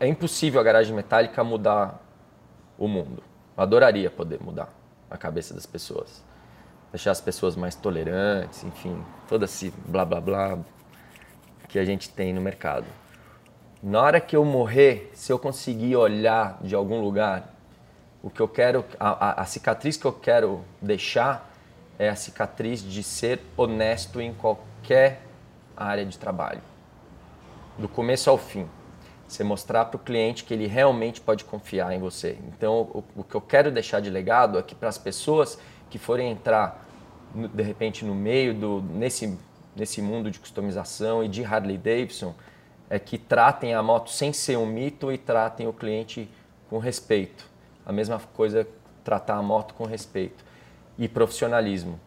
é 0.00 0.08
impossível 0.08 0.60
a 0.60 0.64
garagem 0.64 0.92
metálica 0.92 1.44
mudar 1.44 2.02
o 2.76 2.88
mundo. 2.88 3.22
Eu 3.56 3.62
adoraria 3.62 4.10
poder 4.10 4.42
mudar 4.42 4.74
a 5.08 5.16
cabeça 5.16 5.54
das 5.54 5.66
pessoas. 5.66 6.24
Deixar 6.90 7.12
as 7.12 7.20
pessoas 7.20 7.54
mais 7.54 7.76
tolerantes, 7.76 8.64
enfim, 8.64 9.04
todo 9.28 9.44
esse 9.44 9.70
blá 9.86 10.04
blá 10.04 10.20
blá 10.20 10.58
que 11.68 11.78
a 11.78 11.84
gente 11.84 12.10
tem 12.10 12.32
no 12.32 12.40
mercado. 12.40 12.86
Na 13.82 14.02
hora 14.02 14.20
que 14.20 14.34
eu 14.34 14.44
morrer, 14.44 15.10
se 15.14 15.32
eu 15.32 15.38
conseguir 15.38 15.94
olhar 15.96 16.58
de 16.60 16.74
algum 16.74 17.00
lugar, 17.00 17.54
o 18.22 18.28
que 18.28 18.40
eu 18.40 18.48
quero, 18.48 18.84
a, 18.98 19.30
a- 19.30 19.42
a 19.42 19.44
cicatriz 19.44 19.96
que 19.96 20.04
eu 20.04 20.12
quero 20.12 20.64
deixar 20.82 21.48
é 21.98 22.08
a 22.08 22.16
cicatriz 22.16 22.82
de 22.82 23.02
ser 23.02 23.40
honesto 23.56 24.20
em 24.20 24.34
qualquer 24.34 25.22
área 25.76 26.04
de 26.04 26.18
trabalho. 26.18 26.60
Do 27.78 27.88
começo 27.88 28.28
ao 28.28 28.36
fim. 28.38 28.66
Você 29.28 29.44
mostrar 29.44 29.84
para 29.84 29.96
o 29.96 30.00
cliente 30.00 30.42
que 30.42 30.54
ele 30.54 30.66
realmente 30.66 31.20
pode 31.20 31.44
confiar 31.44 31.92
em 31.92 32.00
você. 32.00 32.36
Então, 32.48 32.80
o, 32.92 33.04
o 33.16 33.22
que 33.24 33.34
eu 33.34 33.40
quero 33.40 33.70
deixar 33.70 34.00
de 34.00 34.10
legado 34.10 34.58
é 34.58 34.62
que 34.62 34.74
para 34.74 34.88
as 34.88 34.98
pessoas 34.98 35.58
que 35.90 35.98
forem 35.98 36.30
entrar, 36.32 36.84
de 37.34 37.62
repente, 37.62 38.04
no 38.04 38.14
meio 38.14 38.54
do 38.54 38.80
nesse, 38.82 39.38
nesse 39.76 40.00
mundo 40.02 40.30
de 40.30 40.40
customização 40.40 41.22
e 41.22 41.28
de 41.28 41.44
Harley 41.44 41.76
Davidson, 41.76 42.34
é 42.90 42.98
que 42.98 43.18
tratem 43.18 43.74
a 43.74 43.82
moto 43.82 44.10
sem 44.10 44.32
ser 44.32 44.56
um 44.56 44.66
mito 44.66 45.12
e 45.12 45.18
tratem 45.18 45.66
o 45.66 45.72
cliente 45.72 46.28
com 46.70 46.78
respeito. 46.78 47.46
A 47.84 47.92
mesma 47.92 48.20
coisa, 48.34 48.66
tratar 49.04 49.36
a 49.36 49.42
moto 49.42 49.74
com 49.74 49.84
respeito 49.84 50.44
e 50.98 51.08
profissionalismo. 51.08 51.98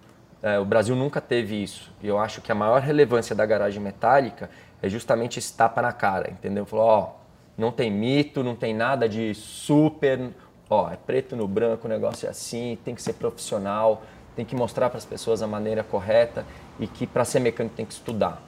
É, 0.42 0.60
o 0.60 0.66
Brasil 0.66 0.96
nunca 0.96 1.22
teve 1.22 1.62
isso. 1.62 1.92
E 2.02 2.08
eu 2.08 2.20
acho 2.20 2.42
que 2.42 2.52
a 2.52 2.56
maior 2.56 2.82
relevância 2.82 3.36
da 3.36 3.46
garagem 3.46 3.82
metálica 3.82 4.50
é 4.82 4.90
justamente 4.90 5.38
esse 5.38 5.54
tapa 5.54 5.82
na 5.82 5.92
cara, 5.92 6.32
entendeu? 6.32 6.66
Falou, 6.66 6.86
ó, 6.86 7.10
não 7.58 7.72
tem 7.72 7.92
mito, 7.92 8.44
não 8.44 8.56
tem 8.56 8.74
nada 8.74 9.08
de 9.08 9.36
super, 9.36 10.32
ó, 10.70 10.90
é 10.90 10.98
preto 10.98 11.36
no 11.36 11.48
branco, 11.48 11.86
o 11.86 11.90
negócio 11.90 12.26
é 12.26 12.30
assim, 12.30 12.78
tem 12.84 12.96
que 12.96 13.02
ser 13.02 13.14
profissional, 13.14 14.02
tem 14.36 14.44
que 14.44 14.56
mostrar 14.56 14.90
para 14.90 14.98
as 14.98 15.06
pessoas 15.06 15.44
a 15.44 15.48
maneira 15.48 15.84
correta 15.84 16.46
e 16.80 16.88
que 16.88 17.06
para 17.06 17.24
ser 17.24 17.40
mecânico 17.40 17.76
tem 17.76 17.86
que 17.86 17.94
estudar. 17.94 18.42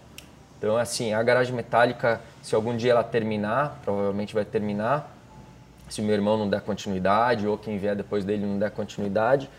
Então, 0.63 0.77
assim, 0.77 1.13
a 1.13 1.21
garagem 1.21 1.53
metálica, 1.53 2.21
se 2.41 2.55
algum 2.55 2.77
dia 2.77 2.91
ela 2.91 3.03
terminar, 3.03 3.81
provavelmente 3.83 4.33
vai 4.33 4.45
terminar, 4.45 5.13
se 5.89 5.99
o 5.99 6.03
meu 6.05 6.15
irmão 6.15 6.37
não 6.37 6.49
der 6.49 6.61
continuidade 6.61 7.45
ou 7.45 7.57
quem 7.57 7.77
vier 7.77 7.97
depois 7.97 8.23
dele 8.23 8.45
não 8.45 8.57
der 8.57 8.71
continuidade, 8.71 9.49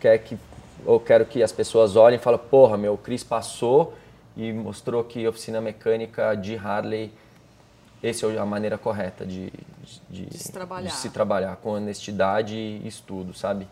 quer 0.00 0.16
que 0.16 0.38
ou 0.86 0.98
quero 0.98 1.26
que 1.26 1.42
as 1.42 1.52
pessoas 1.52 1.94
olhem 1.94 2.18
e 2.18 2.18
falem, 2.18 2.40
porra, 2.50 2.78
meu, 2.78 2.94
o 2.94 2.96
Cris 2.96 3.22
passou 3.22 3.92
e 4.34 4.50
mostrou 4.50 5.04
que 5.04 5.28
oficina 5.28 5.60
mecânica 5.60 6.34
de 6.34 6.56
Harley, 6.56 7.12
essa 8.02 8.26
é 8.26 8.38
a 8.38 8.46
maneira 8.46 8.78
correta 8.78 9.26
de, 9.26 9.52
de, 10.08 10.24
de, 10.24 10.38
se, 10.38 10.50
trabalhar. 10.50 10.88
de 10.88 10.94
se 10.94 11.10
trabalhar, 11.10 11.56
com 11.56 11.72
honestidade 11.72 12.56
e 12.56 12.88
estudo, 12.88 13.34
sabe? 13.34 13.68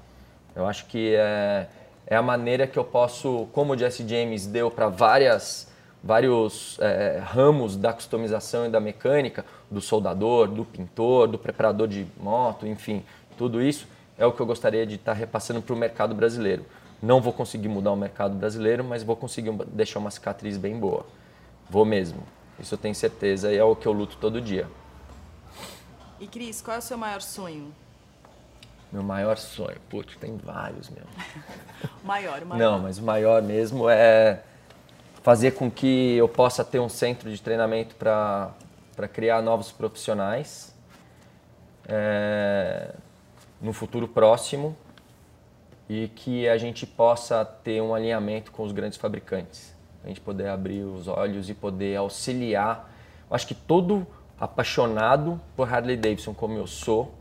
Eu 0.54 0.66
acho 0.66 0.84
que 0.84 1.14
é, 1.14 1.66
é 2.06 2.14
a 2.14 2.22
maneira 2.22 2.66
que 2.66 2.78
eu 2.78 2.84
posso, 2.84 3.48
como 3.54 3.72
o 3.72 3.78
Jesse 3.78 4.06
James 4.06 4.44
deu 4.46 4.70
para 4.70 4.90
várias 4.90 5.72
vários 6.04 6.78
é, 6.80 7.18
ramos 7.24 7.76
da 7.76 7.90
customização 7.90 8.66
e 8.66 8.68
da 8.68 8.78
mecânica, 8.78 9.42
do 9.70 9.80
soldador, 9.80 10.46
do 10.46 10.62
pintor, 10.62 11.26
do 11.26 11.38
preparador 11.38 11.88
de 11.88 12.06
moto, 12.20 12.66
enfim, 12.66 13.02
tudo 13.38 13.62
isso 13.62 13.86
é 14.18 14.26
o 14.26 14.32
que 14.32 14.40
eu 14.40 14.44
gostaria 14.44 14.86
de 14.86 14.96
estar 14.96 15.14
repassando 15.14 15.62
para 15.62 15.74
o 15.74 15.76
mercado 15.78 16.14
brasileiro. 16.14 16.66
Não 17.02 17.22
vou 17.22 17.32
conseguir 17.32 17.68
mudar 17.68 17.90
o 17.90 17.96
mercado 17.96 18.34
brasileiro, 18.34 18.84
mas 18.84 19.02
vou 19.02 19.16
conseguir 19.16 19.50
deixar 19.68 19.98
uma 19.98 20.10
cicatriz 20.10 20.58
bem 20.58 20.78
boa. 20.78 21.06
Vou 21.70 21.86
mesmo. 21.86 22.22
Isso 22.60 22.74
eu 22.74 22.78
tenho 22.78 22.94
certeza 22.94 23.50
e 23.50 23.56
é 23.56 23.64
o 23.64 23.74
que 23.74 23.86
eu 23.86 23.92
luto 23.92 24.18
todo 24.18 24.40
dia. 24.40 24.68
E 26.20 26.26
Cris, 26.26 26.60
qual 26.60 26.76
é 26.76 26.78
o 26.78 26.82
seu 26.82 26.98
maior 26.98 27.22
sonho? 27.22 27.72
Meu 28.92 29.02
maior 29.02 29.38
sonho? 29.38 29.76
Putz, 29.88 30.16
tem 30.16 30.36
vários 30.36 30.88
mesmo. 30.90 31.08
maior, 32.04 32.42
o 32.42 32.46
maior. 32.46 32.58
Não, 32.58 32.78
mas 32.78 32.98
o 32.98 33.02
maior 33.02 33.42
mesmo 33.42 33.88
é 33.88 34.42
fazer 35.24 35.52
com 35.52 35.70
que 35.70 36.16
eu 36.16 36.28
possa 36.28 36.62
ter 36.62 36.78
um 36.78 36.88
centro 36.88 37.30
de 37.30 37.40
treinamento 37.40 37.94
para 37.94 38.52
criar 39.10 39.40
novos 39.40 39.72
profissionais 39.72 40.74
é, 41.88 42.90
no 43.58 43.72
futuro 43.72 44.06
próximo 44.06 44.76
e 45.88 46.08
que 46.08 46.46
a 46.46 46.58
gente 46.58 46.84
possa 46.86 47.42
ter 47.42 47.80
um 47.80 47.94
alinhamento 47.94 48.52
com 48.52 48.64
os 48.64 48.70
grandes 48.70 48.98
fabricantes. 48.98 49.74
A 50.04 50.08
gente 50.08 50.20
poder 50.20 50.48
abrir 50.48 50.82
os 50.82 51.08
olhos 51.08 51.48
e 51.48 51.54
poder 51.54 51.96
auxiliar. 51.96 52.92
Eu 53.30 53.34
acho 53.34 53.46
que 53.46 53.54
todo 53.54 54.06
apaixonado 54.38 55.40
por 55.56 55.72
Harley 55.72 55.96
Davidson, 55.96 56.34
como 56.34 56.58
eu 56.58 56.66
sou, 56.66 57.14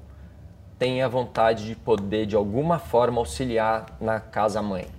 tem 0.77 1.01
a 1.01 1.07
vontade 1.07 1.65
de 1.65 1.75
poder, 1.75 2.25
de 2.25 2.35
alguma 2.35 2.79
forma, 2.79 3.21
auxiliar 3.21 3.85
na 4.01 4.19
casa-mãe. 4.19 4.89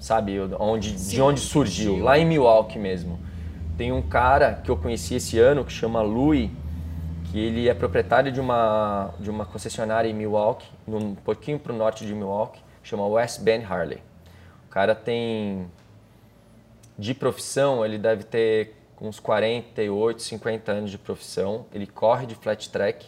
Sabe? 0.00 0.40
Onde, 0.58 0.98
Sim, 0.98 1.14
de 1.14 1.22
onde 1.22 1.40
surgiu, 1.40 1.98
lá 1.98 2.18
em 2.18 2.24
Milwaukee 2.24 2.78
mesmo. 2.78 3.20
Tem 3.76 3.92
um 3.92 4.02
cara 4.02 4.54
que 4.54 4.70
eu 4.70 4.76
conheci 4.76 5.14
esse 5.14 5.38
ano 5.38 5.64
que 5.64 5.72
chama 5.72 6.02
Louis, 6.02 6.50
que 7.30 7.38
ele 7.38 7.68
é 7.68 7.74
proprietário 7.74 8.32
de 8.32 8.40
uma, 8.40 9.14
de 9.20 9.30
uma 9.30 9.44
concessionária 9.44 10.08
em 10.08 10.14
Milwaukee, 10.14 10.66
um 10.88 11.14
pouquinho 11.14 11.58
para 11.58 11.72
o 11.72 11.76
norte 11.76 12.04
de 12.04 12.14
Milwaukee, 12.14 12.60
chama 12.82 13.06
West 13.06 13.40
Bend 13.40 13.64
Harley. 13.64 13.98
O 14.66 14.70
cara 14.70 14.94
tem, 14.94 15.66
de 16.98 17.14
profissão, 17.14 17.84
ele 17.84 17.98
deve 17.98 18.24
ter 18.24 18.80
uns 19.00 19.18
48, 19.18 20.22
50 20.22 20.72
anos 20.72 20.90
de 20.90 20.98
profissão. 20.98 21.64
Ele 21.72 21.86
corre 21.86 22.26
de 22.26 22.34
flat 22.34 22.68
track 22.68 23.06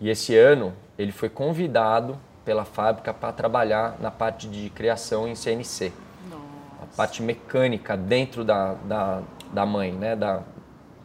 e 0.00 0.08
esse 0.08 0.36
ano 0.36 0.72
ele 0.98 1.12
foi 1.12 1.28
convidado 1.28 2.16
pela 2.50 2.64
fábrica 2.64 3.14
para 3.14 3.32
trabalhar 3.32 3.96
na 4.00 4.10
parte 4.10 4.48
de 4.48 4.70
criação 4.70 5.28
em 5.28 5.36
CNC. 5.36 5.92
Nossa. 6.28 6.42
A 6.82 6.96
parte 6.96 7.22
mecânica 7.22 7.96
dentro 7.96 8.44
da, 8.44 8.74
da, 8.74 9.22
da 9.52 9.64
mãe, 9.64 9.92
né? 9.92 10.16
da, 10.16 10.42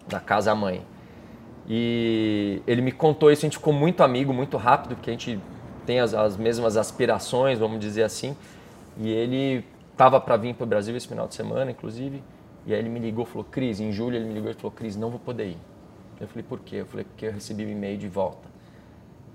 da 0.08 0.20
casa-mãe. 0.20 0.82
E 1.70 2.64
ele 2.66 2.82
me 2.82 2.92
contou 2.92 3.32
isso, 3.32 3.46
a 3.46 3.48
gente 3.48 3.60
ficou 3.60 3.72
muito 3.72 4.02
amigo, 4.02 4.34
muito 4.34 4.58
rápido, 4.58 4.96
porque 4.96 5.12
a 5.12 5.14
gente 5.14 5.40
tem 5.86 6.00
as, 6.00 6.16
as 6.16 6.36
mesmas 6.36 6.78
aspirações, 6.78 7.60
vamos 7.60 7.80
dizer 7.80 8.02
assim. 8.02 8.36
E 8.98 9.08
ele 9.08 9.64
estava 9.92 10.20
para 10.20 10.36
vir 10.38 10.56
para 10.56 10.64
o 10.64 10.68
Brasil 10.68 10.98
esse 10.98 11.08
final 11.08 11.28
de 11.28 11.36
semana, 11.36 11.70
inclusive. 11.70 12.24
E 12.66 12.74
aí 12.74 12.80
ele 12.80 12.90
me 12.90 13.00
ligou, 13.00 13.24
falou, 13.24 13.44
Cris, 13.44 13.80
em 13.80 13.92
julho 13.92 14.16
ele 14.16 14.26
me 14.26 14.34
ligou 14.34 14.50
e 14.50 14.56
falou, 14.56 14.72
Cris, 14.72 14.96
não 14.96 15.12
vou 15.12 15.20
poder 15.20 15.50
ir. 15.50 15.58
Eu 16.20 16.28
falei, 16.28 16.42
por 16.42 16.60
quê? 16.62 16.78
Eu 16.78 16.88
falei, 16.88 17.06
porque 17.06 17.28
eu 17.28 17.32
recebi 17.32 17.64
um 17.64 17.70
e-mail 17.70 18.00
de 18.00 18.08
volta. 18.08 18.55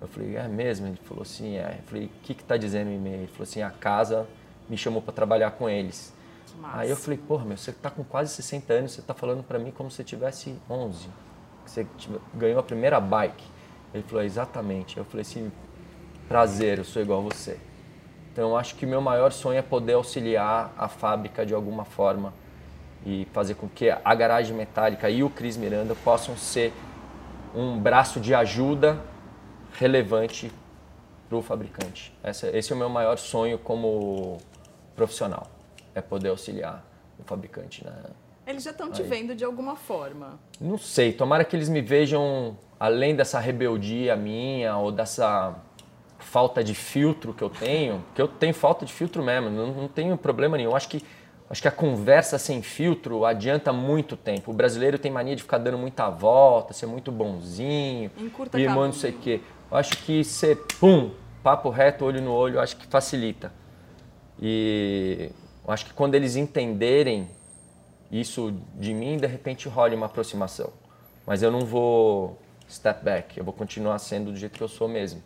Eu 0.00 0.08
falei, 0.08 0.36
é 0.36 0.48
mesmo? 0.48 0.86
Ele 0.86 0.98
falou 1.04 1.22
assim, 1.22 1.56
é. 1.56 1.76
Eu 1.78 1.84
falei, 1.84 2.06
o 2.06 2.10
que 2.22 2.34
que 2.34 2.44
tá 2.44 2.56
dizendo 2.56 2.88
o 2.88 2.92
e-mail? 2.92 3.22
Ele 3.22 3.26
falou 3.26 3.42
assim, 3.42 3.62
a 3.62 3.70
casa 3.70 4.26
me 4.68 4.76
chamou 4.76 5.02
para 5.02 5.12
trabalhar 5.12 5.50
com 5.52 5.68
eles. 5.68 6.12
Aí 6.62 6.90
eu 6.90 6.96
falei, 6.96 7.18
porra, 7.18 7.44
meu, 7.44 7.56
você 7.56 7.72
tá 7.72 7.90
com 7.90 8.02
quase 8.02 8.32
60 8.34 8.72
anos, 8.72 8.92
você 8.92 9.02
tá 9.02 9.14
falando 9.14 9.42
para 9.42 9.58
mim 9.58 9.70
como 9.70 9.90
se 9.90 9.96
você 9.96 10.04
tivesse 10.04 10.56
11 10.68 11.08
você 11.70 11.86
ganhou 12.34 12.58
a 12.58 12.62
primeira 12.62 13.00
bike. 13.00 13.44
Ele 13.94 14.02
falou, 14.02 14.24
exatamente. 14.24 14.98
Eu 14.98 15.04
falei 15.04 15.22
assim, 15.22 15.50
prazer, 16.28 16.78
eu 16.78 16.84
sou 16.84 17.00
igual 17.00 17.20
a 17.20 17.22
você. 17.22 17.58
Então, 18.32 18.50
eu 18.50 18.56
acho 18.56 18.74
que 18.74 18.86
meu 18.86 19.00
maior 19.00 19.32
sonho 19.32 19.58
é 19.58 19.62
poder 19.62 19.94
auxiliar 19.94 20.72
a 20.76 20.88
fábrica 20.88 21.44
de 21.44 21.54
alguma 21.54 21.84
forma 21.84 22.32
e 23.04 23.26
fazer 23.32 23.54
com 23.54 23.68
que 23.68 23.90
a 23.90 24.14
garagem 24.14 24.54
metálica 24.54 25.08
e 25.08 25.22
o 25.22 25.30
Cris 25.30 25.56
Miranda 25.56 25.94
possam 25.94 26.36
ser 26.36 26.72
um 27.54 27.78
braço 27.78 28.20
de 28.20 28.34
ajuda 28.34 29.00
relevante 29.74 30.50
para 31.28 31.38
o 31.38 31.42
fabricante. 31.42 32.12
Esse, 32.24 32.72
é 32.72 32.74
o 32.74 32.78
meu 32.78 32.88
maior 32.88 33.16
sonho 33.18 33.58
como 33.58 34.38
profissional, 34.96 35.46
é 35.94 36.00
poder 36.00 36.28
auxiliar 36.28 36.84
o 37.18 37.22
fabricante 37.22 37.84
na, 37.84 37.92
eles 38.50 38.64
já 38.64 38.72
estão 38.72 38.90
te 38.90 39.02
vendo 39.02 39.34
de 39.34 39.44
alguma 39.44 39.76
forma. 39.76 40.38
Não 40.60 40.76
sei, 40.76 41.12
tomara 41.12 41.44
que 41.44 41.54
eles 41.54 41.68
me 41.68 41.80
vejam 41.80 42.56
além 42.78 43.14
dessa 43.14 43.38
rebeldia 43.38 44.16
minha 44.16 44.76
ou 44.76 44.90
dessa 44.90 45.54
falta 46.18 46.62
de 46.62 46.74
filtro 46.74 47.32
que 47.32 47.42
eu 47.42 47.50
tenho, 47.50 48.04
que 48.14 48.20
eu 48.20 48.26
tenho 48.26 48.52
falta 48.52 48.84
de 48.84 48.92
filtro 48.92 49.22
mesmo, 49.22 49.50
não, 49.50 49.68
não 49.68 49.88
tenho 49.88 50.16
problema 50.16 50.56
nenhum. 50.56 50.74
Acho 50.74 50.88
que 50.88 51.02
acho 51.48 51.62
que 51.62 51.68
a 51.68 51.72
conversa 51.72 52.38
sem 52.38 52.62
filtro 52.62 53.24
adianta 53.24 53.72
muito 53.72 54.16
tempo. 54.16 54.50
O 54.50 54.54
brasileiro 54.54 54.98
tem 54.98 55.10
mania 55.10 55.34
de 55.34 55.42
ficar 55.42 55.58
dando 55.58 55.78
muita 55.78 56.08
volta, 56.08 56.72
ser 56.72 56.86
muito 56.86 57.10
bonzinho, 57.10 58.10
irmão 58.54 58.86
não 58.86 58.92
sei 58.92 59.10
o 59.10 59.18
quê. 59.18 59.40
Eu 59.70 59.76
acho 59.76 59.96
que 59.98 60.24
ser 60.24 60.56
pum, 60.80 61.12
papo 61.42 61.70
reto, 61.70 62.04
olho 62.04 62.20
no 62.20 62.32
olho, 62.32 62.58
acho 62.60 62.76
que 62.76 62.86
facilita. 62.86 63.52
E 64.40 65.30
eu 65.64 65.72
acho 65.72 65.84
que 65.86 65.92
quando 65.92 66.14
eles 66.14 66.34
entenderem 66.34 67.28
isso 68.10 68.52
de 68.74 68.92
mim, 68.92 69.16
de 69.16 69.26
repente 69.26 69.68
rola 69.68 69.94
uma 69.94 70.06
aproximação. 70.06 70.72
Mas 71.26 71.42
eu 71.42 71.50
não 71.50 71.60
vou 71.60 72.38
step 72.68 73.04
back, 73.04 73.38
eu 73.38 73.44
vou 73.44 73.54
continuar 73.54 73.98
sendo 73.98 74.32
do 74.32 74.36
jeito 74.36 74.56
que 74.56 74.62
eu 74.62 74.68
sou 74.68 74.88
mesmo. 74.88 75.22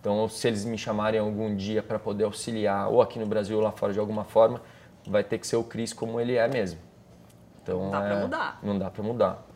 Então, 0.00 0.28
se 0.28 0.46
eles 0.46 0.64
me 0.64 0.76
chamarem 0.76 1.18
algum 1.18 1.56
dia 1.56 1.82
para 1.82 1.98
poder 1.98 2.24
auxiliar, 2.24 2.88
ou 2.88 3.00
aqui 3.00 3.18
no 3.18 3.26
Brasil 3.26 3.56
ou 3.56 3.62
lá 3.62 3.72
fora 3.72 3.92
de 3.92 3.98
alguma 3.98 4.24
forma, 4.24 4.60
vai 5.06 5.24
ter 5.24 5.38
que 5.38 5.46
ser 5.46 5.56
o 5.56 5.64
Cris 5.64 5.92
como 5.92 6.20
ele 6.20 6.36
é 6.36 6.46
mesmo. 6.46 6.78
Então, 7.62 7.84
não 7.84 7.90
dá 7.90 8.04
é, 8.04 8.08
para 8.08 8.20
mudar. 8.20 8.58
Não 8.62 8.78
dá 8.78 8.90
para 8.90 9.02
mudar. 9.02 9.46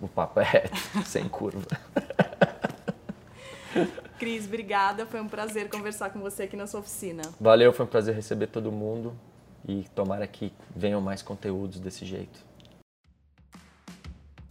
O 0.00 0.08
papo 0.08 0.40
é 0.40 0.44
reto, 0.44 0.78
sem 1.04 1.28
curva. 1.28 1.66
Cris, 4.18 4.46
obrigada. 4.46 5.06
Foi 5.06 5.20
um 5.20 5.28
prazer 5.28 5.68
conversar 5.68 6.10
com 6.10 6.20
você 6.20 6.44
aqui 6.44 6.56
na 6.56 6.66
sua 6.66 6.80
oficina. 6.80 7.22
Valeu, 7.40 7.72
foi 7.72 7.86
um 7.86 7.88
prazer 7.88 8.14
receber 8.14 8.48
todo 8.48 8.72
mundo 8.72 9.16
e 9.66 9.84
tomara 9.94 10.26
que 10.26 10.52
venham 10.74 11.00
mais 11.00 11.22
conteúdos 11.22 11.78
desse 11.78 12.04
jeito. 12.04 12.46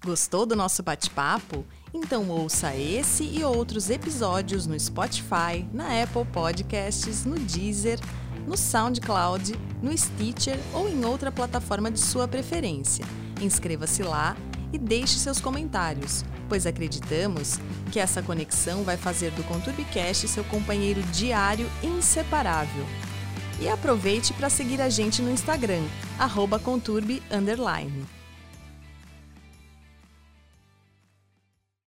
Gostou 0.03 0.45
do 0.45 0.55
nosso 0.55 0.83
bate-papo? 0.83 1.65
Então 1.93 2.29
ouça 2.29 2.75
esse 2.75 3.23
e 3.23 3.43
outros 3.43 3.89
episódios 3.89 4.67
no 4.67 4.79
Spotify, 4.79 5.67
na 5.73 6.01
Apple 6.01 6.25
Podcasts, 6.31 7.25
no 7.25 7.37
Deezer, 7.37 7.99
no 8.45 8.55
SoundCloud, 8.55 9.53
no 9.81 9.97
Stitcher 9.97 10.57
ou 10.73 10.87
em 10.87 11.03
outra 11.03 11.31
plataforma 11.31 11.91
de 11.91 11.99
sua 11.99 12.27
preferência. 12.27 13.05
Inscreva-se 13.41 14.03
lá 14.03 14.37
e 14.71 14.77
deixe 14.77 15.17
seus 15.19 15.39
comentários, 15.39 16.23
pois 16.49 16.65
acreditamos 16.65 17.59
que 17.91 17.99
essa 17.99 18.21
conexão 18.21 18.83
vai 18.83 18.97
fazer 18.97 19.31
do 19.31 19.43
Conturbicast 19.43 20.27
seu 20.27 20.43
companheiro 20.43 21.01
diário 21.03 21.69
inseparável. 21.83 22.85
E 23.59 23.67
aproveite 23.67 24.33
para 24.33 24.49
seguir 24.49 24.81
a 24.81 24.89
gente 24.89 25.21
no 25.21 25.31
Instagram, 25.31 25.83
arroba 26.19 26.59
conturbe__. 26.59 28.16